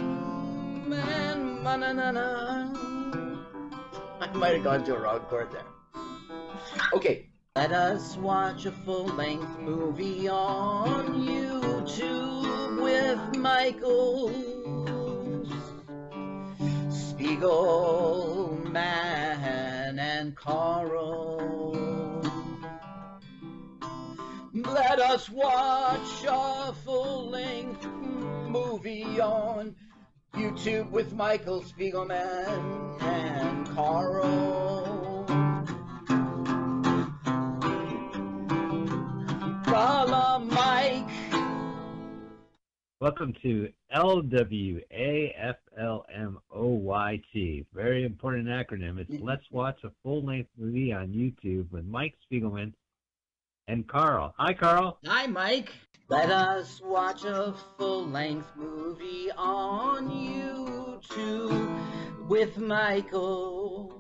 [0.87, 2.69] man, na
[4.21, 5.65] I might have gone to a wrong chord there.
[6.93, 7.25] Okay,
[7.55, 14.29] Let us watch a full-length movie on YouTube with Michael
[16.91, 18.77] Spiegelman
[19.97, 21.76] and Carl.
[24.73, 27.85] Let us watch a full-length
[28.49, 29.73] movie on
[30.33, 35.25] YouTube with Michael Spiegelman and Carl.
[39.65, 41.09] Follow Mike.
[42.99, 45.55] Welcome to LWAFLMOYT.
[47.73, 48.99] Very important acronym.
[48.99, 52.73] It's Let's Watch a Full Length Movie on YouTube with Mike Spiegelman
[53.67, 54.33] and Carl.
[54.37, 54.97] Hi, Carl.
[55.05, 55.73] Hi, Mike.
[56.09, 61.77] Let us watch a full-length movie on YouTube
[62.29, 63.93] with Michael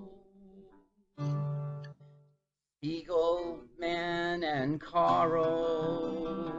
[2.81, 6.53] Spiegelman and Carl.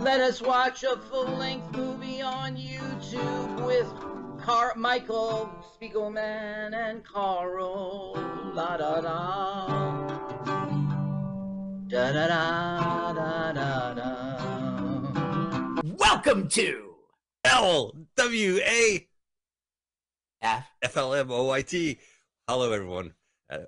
[0.00, 3.92] Let us watch a full-length movie on YouTube with
[4.40, 8.14] Car- Michael Spiegelman and Carl.
[8.54, 10.17] La da da.
[11.88, 15.80] Da da da da da da.
[15.96, 16.96] Welcome to
[17.44, 19.08] L W A
[20.42, 20.66] F.
[20.82, 21.98] F L M O Y T.
[22.46, 23.14] Hello, everyone.
[23.48, 23.60] Uh,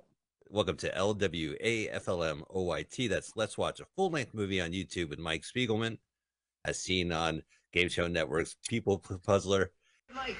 [0.51, 3.07] welcome to L W A F L M O Y T.
[3.07, 5.97] That's Let's Watch a Full Length Movie on YouTube with Mike Spiegelman,
[6.63, 7.41] as seen on
[7.73, 9.71] Game Show Network's People Puzzler.
[10.13, 10.37] Mike,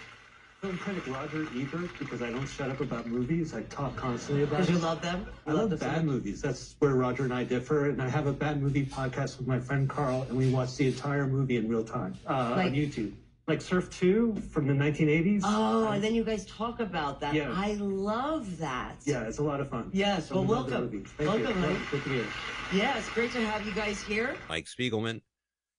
[0.62, 3.55] film critic Roger Ebert because I don't shut up about movies.
[3.55, 4.59] I talk constantly about.
[4.59, 5.26] because you love them.
[5.47, 6.39] I love bad movies.
[6.39, 7.89] That's where Roger and I differ.
[7.89, 10.86] And I have a bad movie podcast with my friend Carl, and we watch the
[10.88, 13.14] entire movie in real time uh, Like- on YouTube.
[13.47, 15.41] Like Surf Two from the 1980s.
[15.43, 17.34] Oh, and then you guys talk about that.
[17.34, 17.51] Yeah.
[17.53, 18.97] I love that.
[19.03, 19.89] yeah, it's a lot of fun.
[19.91, 20.91] Yes, So well, we love the welcome.
[20.99, 21.09] movie.
[21.18, 21.70] Thank Welcome, you.
[21.70, 21.89] Mike.
[21.89, 22.26] Good to be here.
[22.72, 24.36] Yeah, it's great to have you guys here.
[24.47, 25.22] Mike Spiegelman,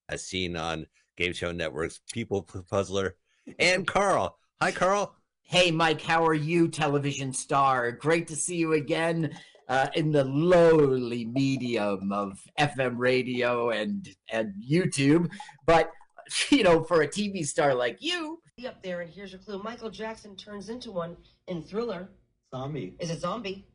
[0.08, 3.14] as seen on Game Show Network's People Puzzler,
[3.60, 4.36] and Carl.
[4.62, 5.12] Hi, Carl.
[5.42, 7.90] Hey, Mike, how are you, television star?
[7.90, 9.36] Great to see you again
[9.68, 15.28] uh, in the lowly medium of FM radio and and YouTube.
[15.66, 15.90] But
[16.50, 19.60] you know, for a TV star like you, Be Up there, and here's your clue.
[19.64, 21.16] Michael Jackson turns into one
[21.48, 22.08] in Thriller.
[22.54, 22.94] Zombie.
[23.00, 23.66] Is it Zombie?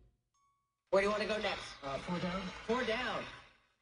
[0.91, 1.65] Where do you want to go next?
[1.83, 2.41] Uh, four down.
[2.65, 3.23] Four down.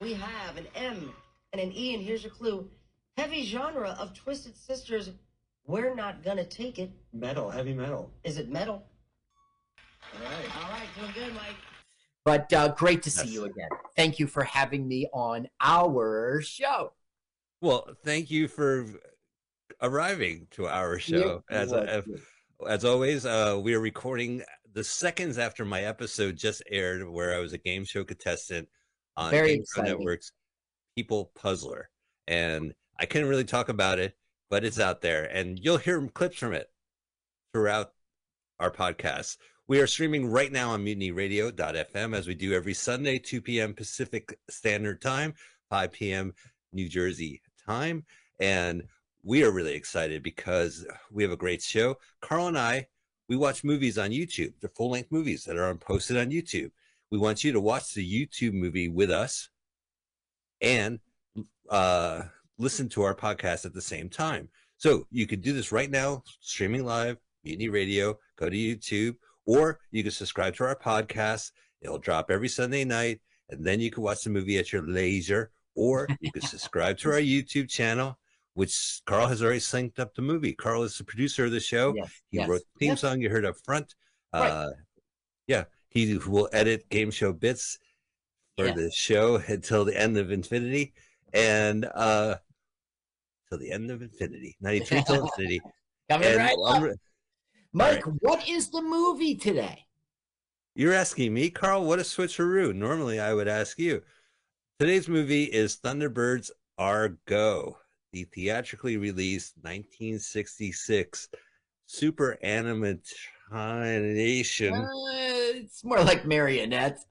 [0.01, 1.14] We have an M
[1.53, 2.68] and an E, and here's your clue.
[3.16, 5.12] Heavy genre of Twisted Sisters.
[5.68, 6.91] We're not gonna take it.
[7.13, 7.49] Metal.
[7.49, 8.11] Heavy metal.
[8.24, 8.84] Is it metal?
[10.13, 10.63] All right.
[10.63, 11.55] All right, doing good, Mike.
[12.24, 13.34] but uh, great to see Yes.
[13.34, 13.70] you again.
[13.95, 16.93] Thank you for having me on our show.
[17.61, 18.86] Well, thank you for
[19.82, 21.43] arriving to our show.
[21.49, 22.03] Yeah, as well, as,
[22.70, 24.43] as always, uh, we are recording
[24.74, 28.68] the seconds after my episode just aired, where I was a game show contestant
[29.18, 29.91] on Very Game Show exciting.
[29.99, 30.32] Network's
[30.95, 31.89] People Puzzler,
[32.28, 34.16] and I couldn't really talk about it,
[34.50, 36.70] but it's out there, and you'll hear clips from it
[37.54, 37.91] throughout
[38.60, 39.38] our podcast.
[39.68, 43.74] We are streaming right now on mutinyradio.fm as we do every Sunday, 2 p.m.
[43.74, 45.34] Pacific Standard Time,
[45.70, 46.34] 5 p.m.
[46.72, 48.06] New Jersey time.
[48.39, 48.84] And
[49.24, 51.98] we are really excited because we have a great show.
[52.22, 52.88] Carl and I,
[53.28, 54.54] we watch movies on YouTube.
[54.62, 56.70] They're full length movies that are posted on YouTube.
[57.10, 59.50] We want you to watch the YouTube movie with us
[60.62, 61.00] and
[61.70, 62.24] uh,
[62.58, 64.49] listen to our podcast at the same time.
[64.78, 69.80] So you could do this right now, streaming live, Mutiny Radio, go to YouTube, or
[69.91, 71.51] you can subscribe to our podcast.
[71.82, 75.51] It'll drop every Sunday night, and then you can watch the movie at your leisure,
[75.76, 78.18] or you can subscribe to our YouTube channel,
[78.53, 80.53] which Carl has already synced up the movie.
[80.53, 81.93] Carl is the producer of the show.
[81.95, 82.49] Yes, He yes.
[82.49, 82.99] wrote the theme Yep.
[82.99, 83.93] song you heard up front.
[84.34, 84.49] Right.
[84.49, 84.70] Uh,
[85.47, 87.78] yeah, he will edit game show bits
[88.58, 88.76] for Yes.
[88.78, 90.93] the show until the end of infinity,
[91.34, 92.38] and uh,
[93.56, 95.62] till the end of infinity, ninety three till infinity.
[96.10, 96.84] Coming right up.
[97.74, 99.86] Mike, what is the movie today?
[100.76, 101.86] You're asking me, Carl.
[101.86, 102.74] What a switcheroo!
[102.74, 104.01] Normally, I would ask you.
[104.80, 107.78] Today's movie is Thunderbirds Are Go,
[108.12, 111.30] the theatrically released 1966
[111.86, 113.14] super animation.
[114.74, 114.88] Uh,
[115.56, 117.06] it's more like marionettes.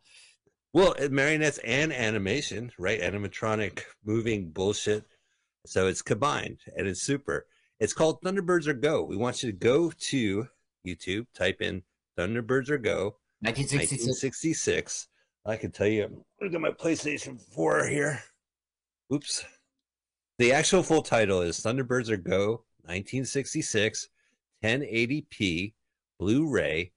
[0.75, 3.01] Well, marionettes and animation, right?
[3.01, 5.05] Animatronic moving bullshit.
[5.67, 7.47] So it's combined and it's super.
[7.81, 9.03] It's called Thunderbirds Are Go.
[9.03, 10.49] We want you to go to
[10.87, 11.83] YouTube, type in
[12.19, 14.07] Thunderbirds Are Go 1966.
[14.07, 15.09] 1966.
[15.47, 18.23] I can tell you, look at my PlayStation 4 here.
[19.13, 19.45] Oops.
[20.39, 24.09] The actual full title is Thunderbirds Are Go 1966
[24.63, 25.75] 1080p
[26.19, 26.93] Blu ray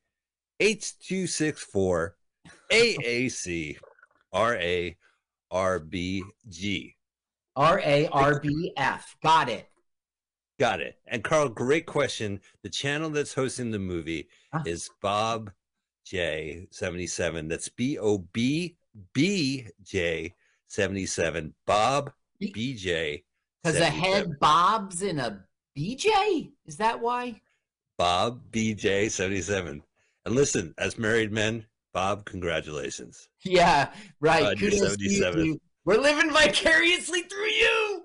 [0.59, 2.11] H264
[2.71, 3.77] AAC
[4.31, 4.97] R A
[7.57, 7.85] R B G.
[7.85, 9.15] R A R B F.
[9.23, 9.67] Got it.
[10.59, 10.95] Got it.
[11.07, 12.39] And Carl, great question.
[12.63, 14.63] The channel that's hosting the movie Ah.
[14.65, 15.51] is Bob
[16.05, 17.47] J seventy seven.
[17.47, 18.77] That's B O B
[19.13, 20.33] B J
[20.67, 21.53] seventy seven.
[21.65, 23.23] Bob B J.
[23.63, 25.43] Because a head bobs in a
[25.77, 26.51] BJ?
[26.65, 27.41] Is that why?
[27.97, 29.83] Bob BJ seventy seven.
[30.25, 33.27] And listen, as married men, Bob, congratulations.
[33.43, 34.57] Yeah, right.
[34.59, 35.59] You're Kudos to you 77.
[35.87, 38.03] We're living vicariously through you.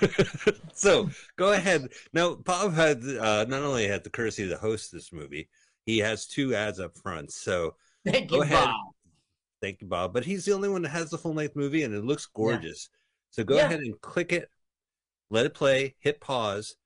[0.72, 1.88] so go ahead.
[2.12, 5.48] Now, Bob had uh, not only had the courtesy to host this movie,
[5.84, 7.32] he has two ads up front.
[7.32, 7.74] So
[8.06, 8.66] Thank Go you, ahead.
[8.66, 8.76] Bob.
[9.60, 10.12] thank you, Bob.
[10.12, 12.88] But he's the only one that has the full length movie, and it looks gorgeous.
[13.30, 13.66] So go Yeah.
[13.66, 14.48] ahead and click it,
[15.28, 16.76] let it play, hit pause.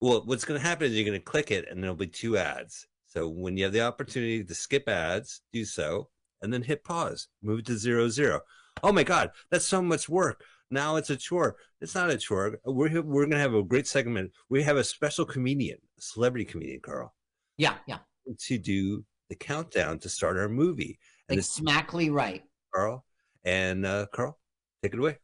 [0.00, 2.38] Well, what's going to happen is you're going to click it, and there'll be two
[2.38, 2.86] ads.
[3.06, 6.08] So when you have the opportunity to skip ads, do so,
[6.40, 7.28] and then hit pause.
[7.42, 8.40] Move it to zero zero.
[8.84, 10.44] Oh my God, that's so much work.
[10.70, 11.56] Now it's a chore.
[11.80, 12.58] It's not a chore.
[12.66, 14.32] We're we're going to have a great segment.
[14.50, 17.14] We have a special comedian, a celebrity comedian, Carl,
[17.56, 18.00] Yeah, yeah.
[18.38, 20.98] to do the countdown to start our movie.
[21.30, 22.42] And Exactly right.
[22.74, 23.06] Carl.
[23.42, 24.38] And uh, Carl,
[24.82, 25.16] take it away.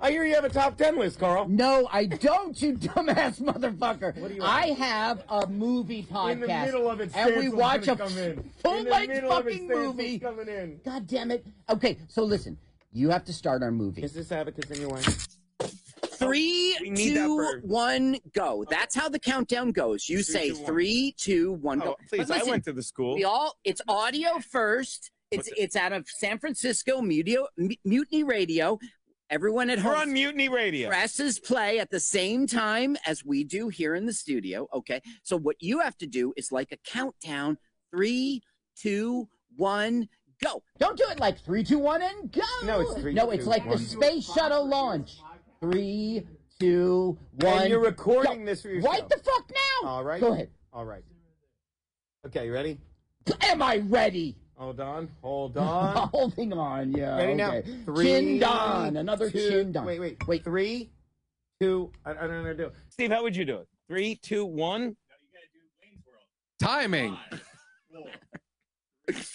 [0.00, 1.48] I hear you have a top 10 list, Carl.
[1.48, 4.16] No, I don't, you dumbass motherfucker.
[4.18, 6.32] What do you I have a movie podcast.
[6.32, 8.50] In the middle of it, and we watch a gonna come in.
[8.62, 10.18] full In the length middle of it, fucking movie.
[10.18, 10.80] coming in.
[10.84, 11.46] God damn it.
[11.68, 12.56] Okay, so listen,
[12.92, 14.02] you have to start our movie.
[14.02, 15.02] Is this abacus in your way?
[16.02, 17.62] Three, We need that two, bird.
[17.68, 18.64] one, go.
[18.70, 20.08] That's how the countdown goes.
[20.08, 20.64] You Three, say two, one.
[20.66, 21.90] three, two, one, go.
[21.90, 23.16] Oh, please, listen, I went to the school.
[23.16, 23.56] We all.
[23.64, 25.10] It's audio first.
[25.30, 25.62] It's What's it?
[25.62, 27.36] it's out of San Francisco Mutiny,
[27.84, 28.78] Mutiny Radio.
[29.28, 30.88] Everyone at We're home on Mutiny Radio.
[30.88, 34.68] presses play at the same time as we do here in the studio.
[34.72, 37.58] Okay, so what you have to do is like a countdown:
[37.90, 38.40] three,
[38.76, 40.08] two, one,
[40.44, 40.62] go.
[40.78, 42.42] Don't do it like three, two, one, and go.
[42.64, 45.18] No, it's three, No, it's two, like the space shuttle launch.
[45.60, 46.24] Three,
[46.60, 47.62] two, one.
[47.62, 48.46] And you're recording go.
[48.46, 48.94] this for yourself.
[48.94, 49.88] Right the fuck now.
[49.88, 50.20] All right.
[50.20, 50.50] Go ahead.
[50.72, 51.02] All right.
[52.26, 52.78] Okay, you ready?
[53.42, 54.36] Am I ready?
[54.56, 55.08] Hold on.
[55.22, 56.08] Hold on.
[56.08, 57.16] Holding on, yeah.
[57.16, 57.60] Ready now?
[57.84, 59.84] Three, chin don, another two- chin don.
[59.86, 60.44] Wait, wait, wait.
[60.44, 60.90] Three,
[61.60, 61.92] two.
[62.04, 62.72] I, I don't know how to do it.
[62.88, 63.68] Steve, how would you do it?
[63.88, 64.80] Three, two, one.
[64.80, 64.94] No, you
[65.32, 66.24] gotta do Wayne's World.
[66.60, 67.16] Timing.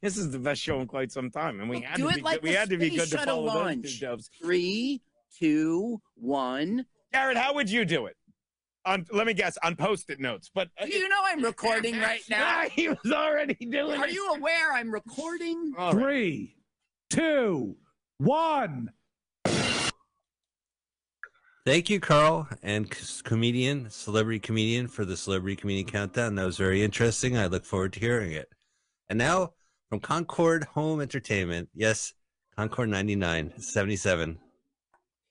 [0.00, 2.14] This is the best show in quite some time, and we had do to it
[2.16, 2.48] be like good.
[2.48, 3.82] we had to be good to follow launch.
[3.82, 4.30] those two dubs.
[4.40, 5.02] Three,
[5.36, 6.86] two, one.
[7.12, 8.16] Jared, how would you do it?
[8.86, 12.42] On let me guess on post-it notes, but uh, You know I'm recording right now.
[12.44, 14.12] Ah, he was already doing Are it.
[14.12, 15.72] you aware I'm recording?
[15.78, 16.02] All right.
[16.04, 16.56] Three,
[17.10, 17.76] two,
[18.18, 18.90] one.
[21.66, 22.90] Thank you, Carl, and
[23.24, 26.34] comedian, celebrity comedian, for the celebrity comedian countdown.
[26.34, 27.38] That was very interesting.
[27.38, 28.50] I look forward to hearing it.
[29.08, 29.54] And now
[29.88, 32.12] from Concord Home Entertainment, yes,
[32.54, 34.38] Concord 99, 77.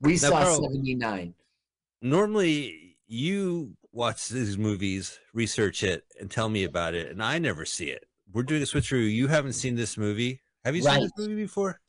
[0.00, 1.34] we saw Carl- 79.
[2.02, 7.64] Normally, you watch these movies, research it, and tell me about it, and I never
[7.64, 8.04] see it.
[8.32, 9.10] We're doing a switcheroo.
[9.12, 10.40] You haven't seen this movie.
[10.64, 11.00] Have you seen Right.
[11.02, 11.80] this movie before?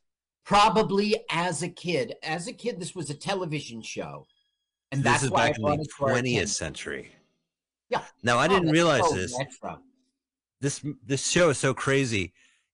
[0.44, 2.14] Probably as a kid.
[2.22, 4.26] As a kid, this was a television show.
[4.90, 6.46] And that's this is why back I in the it to our 20th attention.
[6.48, 7.12] century.
[7.88, 8.04] Yeah.
[8.22, 9.34] Now, I Oh, didn't realize so this.
[9.38, 9.82] retro.
[10.60, 12.32] this this show is so crazy.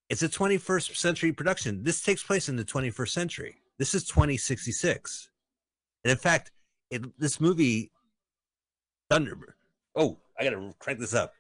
[0.09, 1.85] It's a 21st century production.
[1.85, 3.63] This takes place in the 21st century.
[3.79, 5.29] This is 2066,
[6.05, 6.51] and in fact,
[6.91, 7.91] it, this movie,
[9.11, 9.55] Thunderbird.
[9.95, 11.35] Oh, I gotta crank this up.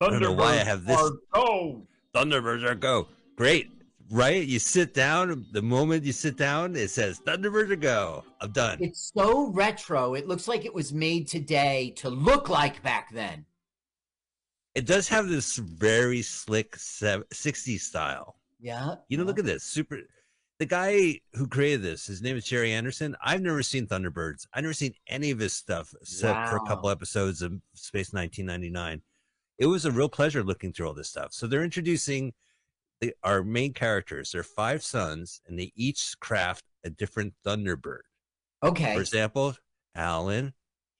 [0.00, 1.10] I don't know why I have this.
[1.34, 1.82] Oh,
[2.14, 3.08] Thunderbirds are go.
[3.36, 3.70] Great,
[4.10, 4.46] right?
[4.46, 5.46] You sit down.
[5.52, 8.24] The moment you sit down, it says Thunderbirds are go.
[8.40, 8.78] I'm done.
[8.80, 10.14] It's so retro.
[10.14, 13.44] It looks like it was made today to look like back then.
[14.74, 18.36] It does have this very slick 60s style.
[18.60, 18.94] Yeah.
[19.08, 19.26] You know, yeah.
[19.26, 19.64] look at this.
[19.64, 20.00] Super.
[20.60, 23.16] The guy who created this, his name is Gerry Anderson.
[23.24, 24.46] I've never seen Thunderbirds.
[24.52, 29.00] I've never seen any of his stuff except for a couple episodes of Space 1999.
[29.58, 31.32] It was a real pleasure looking through all this stuff.
[31.32, 32.34] So they're introducing
[33.00, 34.32] the, our main characters.
[34.32, 38.02] They're five sons, and they each craft a different Thunderbird.
[38.62, 38.94] Okay.
[38.94, 39.56] For example,
[39.94, 40.52] Alan,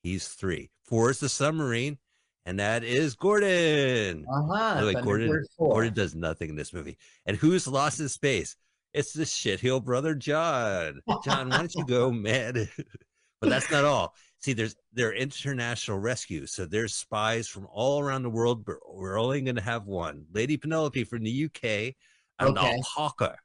[0.02, 0.70] he's three.
[0.84, 1.98] Four is the submarine,
[2.46, 4.24] and that is Gordon.
[4.26, 4.86] Uh-huh.
[4.86, 6.96] Way, Gordon, Gordon does nothing in this movie.
[7.26, 8.56] And who's lost in space?
[8.92, 11.00] It's the shitheel brother John.
[11.24, 12.68] John, why don't you go mad?
[13.40, 14.14] but that's not all.
[14.38, 19.20] See, there's they're international rescue, so there's spies from all around the world, but we're
[19.20, 20.24] only going to have one.
[20.32, 21.94] Lady Penelope from the UK,
[22.38, 22.80] and Okay.
[22.96, 23.36] Alpaca,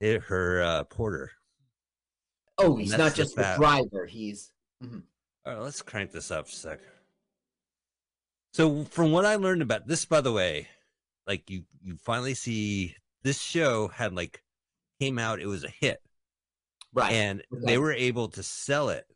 [0.00, 1.32] Eh, her uh, porter.
[2.58, 4.04] Oh, he's not just the fat- driver.
[4.06, 4.52] He's
[4.82, 4.90] All
[5.46, 6.80] right, let's crank this up a sec.
[8.52, 10.68] So from what I learned about this, by the way,
[11.26, 14.42] like you you finally see this show had like
[15.00, 16.00] came out, it was a hit.
[16.92, 17.12] Right.
[17.12, 17.62] And Okay.
[17.66, 19.06] they were able to sell it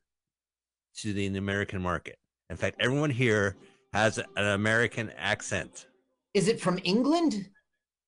[0.99, 2.19] to the American market.
[2.51, 3.57] In fact, everyone here
[3.93, 5.87] has an American accent.
[6.35, 7.49] Is it from England?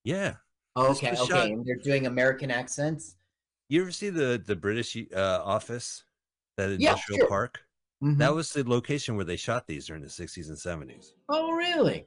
[0.04, 0.36] Yeah.
[0.76, 1.24] Oh, okay, okay.
[1.26, 3.16] shot- And they're doing American accents.
[3.68, 6.04] You ever see the the British uh, office,
[6.56, 7.28] that Yeah, industrial sure.
[7.28, 7.60] park?
[8.02, 8.18] Mhm.
[8.18, 11.14] That was the location where they shot these during the 60s and 70s.
[11.30, 12.06] Oh, really?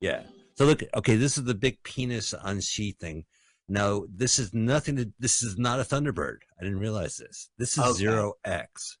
[0.00, 0.22] Yeah.
[0.58, 3.26] So look, okay, this is the big penis unsheath thing.
[3.68, 5.12] No, this is nothing to.
[5.20, 6.38] This is not a Thunderbird.
[6.60, 7.50] I didn't realize this.
[7.58, 7.92] This is Okay.
[7.92, 8.98] Zero X.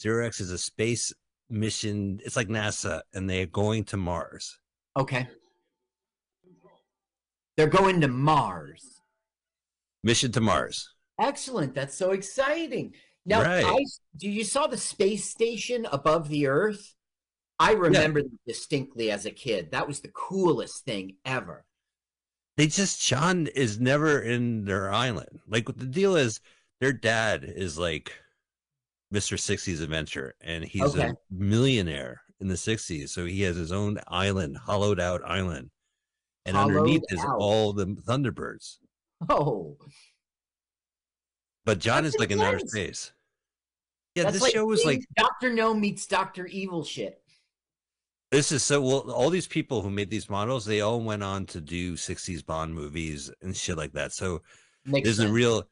[0.00, 1.12] Zero X is a space
[1.50, 2.20] mission.
[2.24, 4.58] It's like NASA, and they're going to Mars.
[4.96, 5.28] Okay.
[7.58, 9.02] They're going to Mars.
[10.02, 10.88] Mission to Mars.
[11.20, 11.74] Excellent.
[11.74, 12.94] That's so exciting.
[13.26, 13.64] Now, Right.
[13.64, 13.84] I,
[14.16, 16.94] do you saw the space station above the Earth?
[17.58, 19.70] I remember that distinctly as a kid.
[19.70, 21.64] That was the coolest thing ever.
[22.56, 25.40] They just John is never in their island.
[25.48, 26.40] Like the deal is,
[26.80, 28.12] their dad is like
[29.10, 31.08] Mister 60s Adventure, and he's Okay.
[31.10, 33.10] a millionaire in the 60s.
[33.10, 35.70] So he has his own island, hollowed out island,
[36.44, 38.78] and Hollowed underneath is all the Thunderbirds.
[39.28, 39.78] Oh,
[41.64, 43.12] But John That's is like in outer space.
[44.14, 47.20] Yeah, that's this like show was like Doctor No meets Doctor Evil shit.
[48.34, 49.12] This is so well.
[49.12, 52.74] All these people who made these models, they all went on to do '60s Bond
[52.74, 54.12] movies and shit like that.
[54.12, 54.42] So
[54.84, 55.68] Makes there's a real.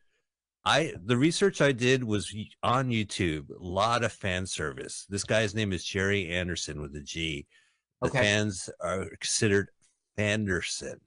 [0.65, 2.33] I the research I did was
[2.63, 3.51] on YouTube.
[3.51, 5.07] A lot of fan service.
[5.09, 7.49] This guy's name is Gerry Anderson with a G.
[8.01, 8.21] The Okay.
[8.21, 9.71] fans are considered
[10.17, 11.01] Fanderson.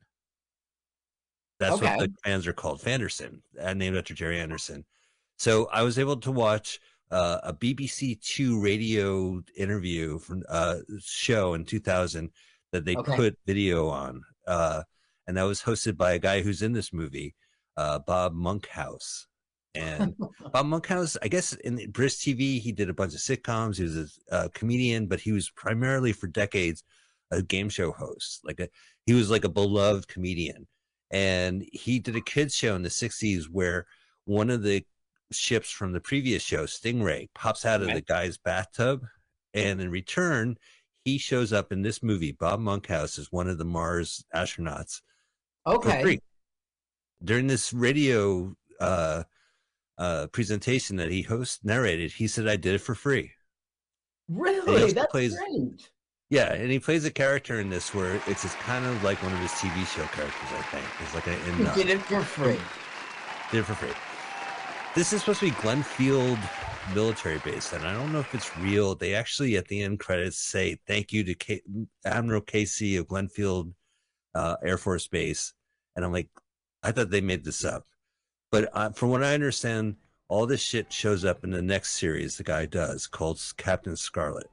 [1.59, 1.85] That's Okay.
[1.85, 4.83] what the fans are called, Fanderson, uh, named after Gerry Anderson.
[5.37, 11.53] So I was able to watch uh, a BBC Two radio interview from uh, show
[11.53, 12.29] in 2000
[12.71, 13.15] that they Okay.
[13.15, 14.83] put video on, uh,
[15.27, 17.35] and that was hosted by a guy who's in this movie,
[17.77, 19.27] uh, Bob Monkhouse.
[19.73, 20.15] And
[20.53, 23.77] Bob Monkhouse, I guess in British TV, he did a bunch of sitcoms.
[23.77, 26.83] He was a, comedian, but he was primarily for decades
[27.31, 28.41] a game show host.
[28.43, 28.69] Like a,
[29.05, 30.67] he was like a beloved comedian,
[31.11, 33.85] and he did a kids show in the '60s where
[34.25, 34.85] one of the
[35.31, 39.05] ships from the previous show, Stingray, pops out of the guy's bathtub,
[39.53, 40.57] and in return,
[41.03, 42.31] he shows up in this movie.
[42.31, 45.01] Bob Monkhouse is one of the Mars astronauts
[45.67, 46.19] Okay.
[47.23, 49.23] During this radio uh,
[49.97, 53.31] uh, presentation that he host narrated, he said, "I did it for free."
[54.29, 54.91] Really?
[54.91, 55.89] That's plays- great.
[56.29, 59.31] Yeah, and he plays a character in this where it's just kind of like one
[59.31, 60.49] of his TV show characters.
[60.51, 62.59] I think it's like a, in, He uh, did it for free.
[63.51, 63.91] did it for free.
[64.95, 66.39] This is supposed to be Glenn Field
[66.93, 68.95] military base, and I don't know if it's real.
[68.95, 71.63] They actually, at the end credits, say thank you to K-
[72.05, 73.73] Admiral Casey of Glenn Field
[74.35, 75.53] uh, Air Force Base,
[75.97, 76.29] and I'm like,
[76.81, 77.85] I thought they made this up,
[78.53, 79.97] but uh, from what I understand,
[80.29, 84.49] all this shit shows up in the next series the guy does called Captain Scarlet.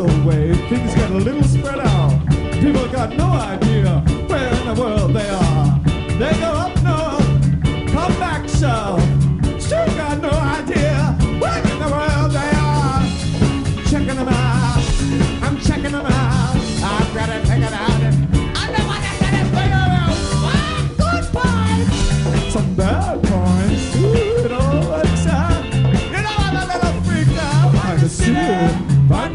[0.00, 2.26] Way, things got a little spread out.
[2.54, 5.78] People got no idea where in the world they are.
[6.18, 8.99] They go up north, come back south.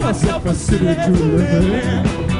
[0.05, 2.34] myself a city to live in.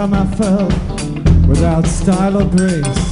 [0.00, 0.72] Time I felt
[1.46, 3.09] without style or grace.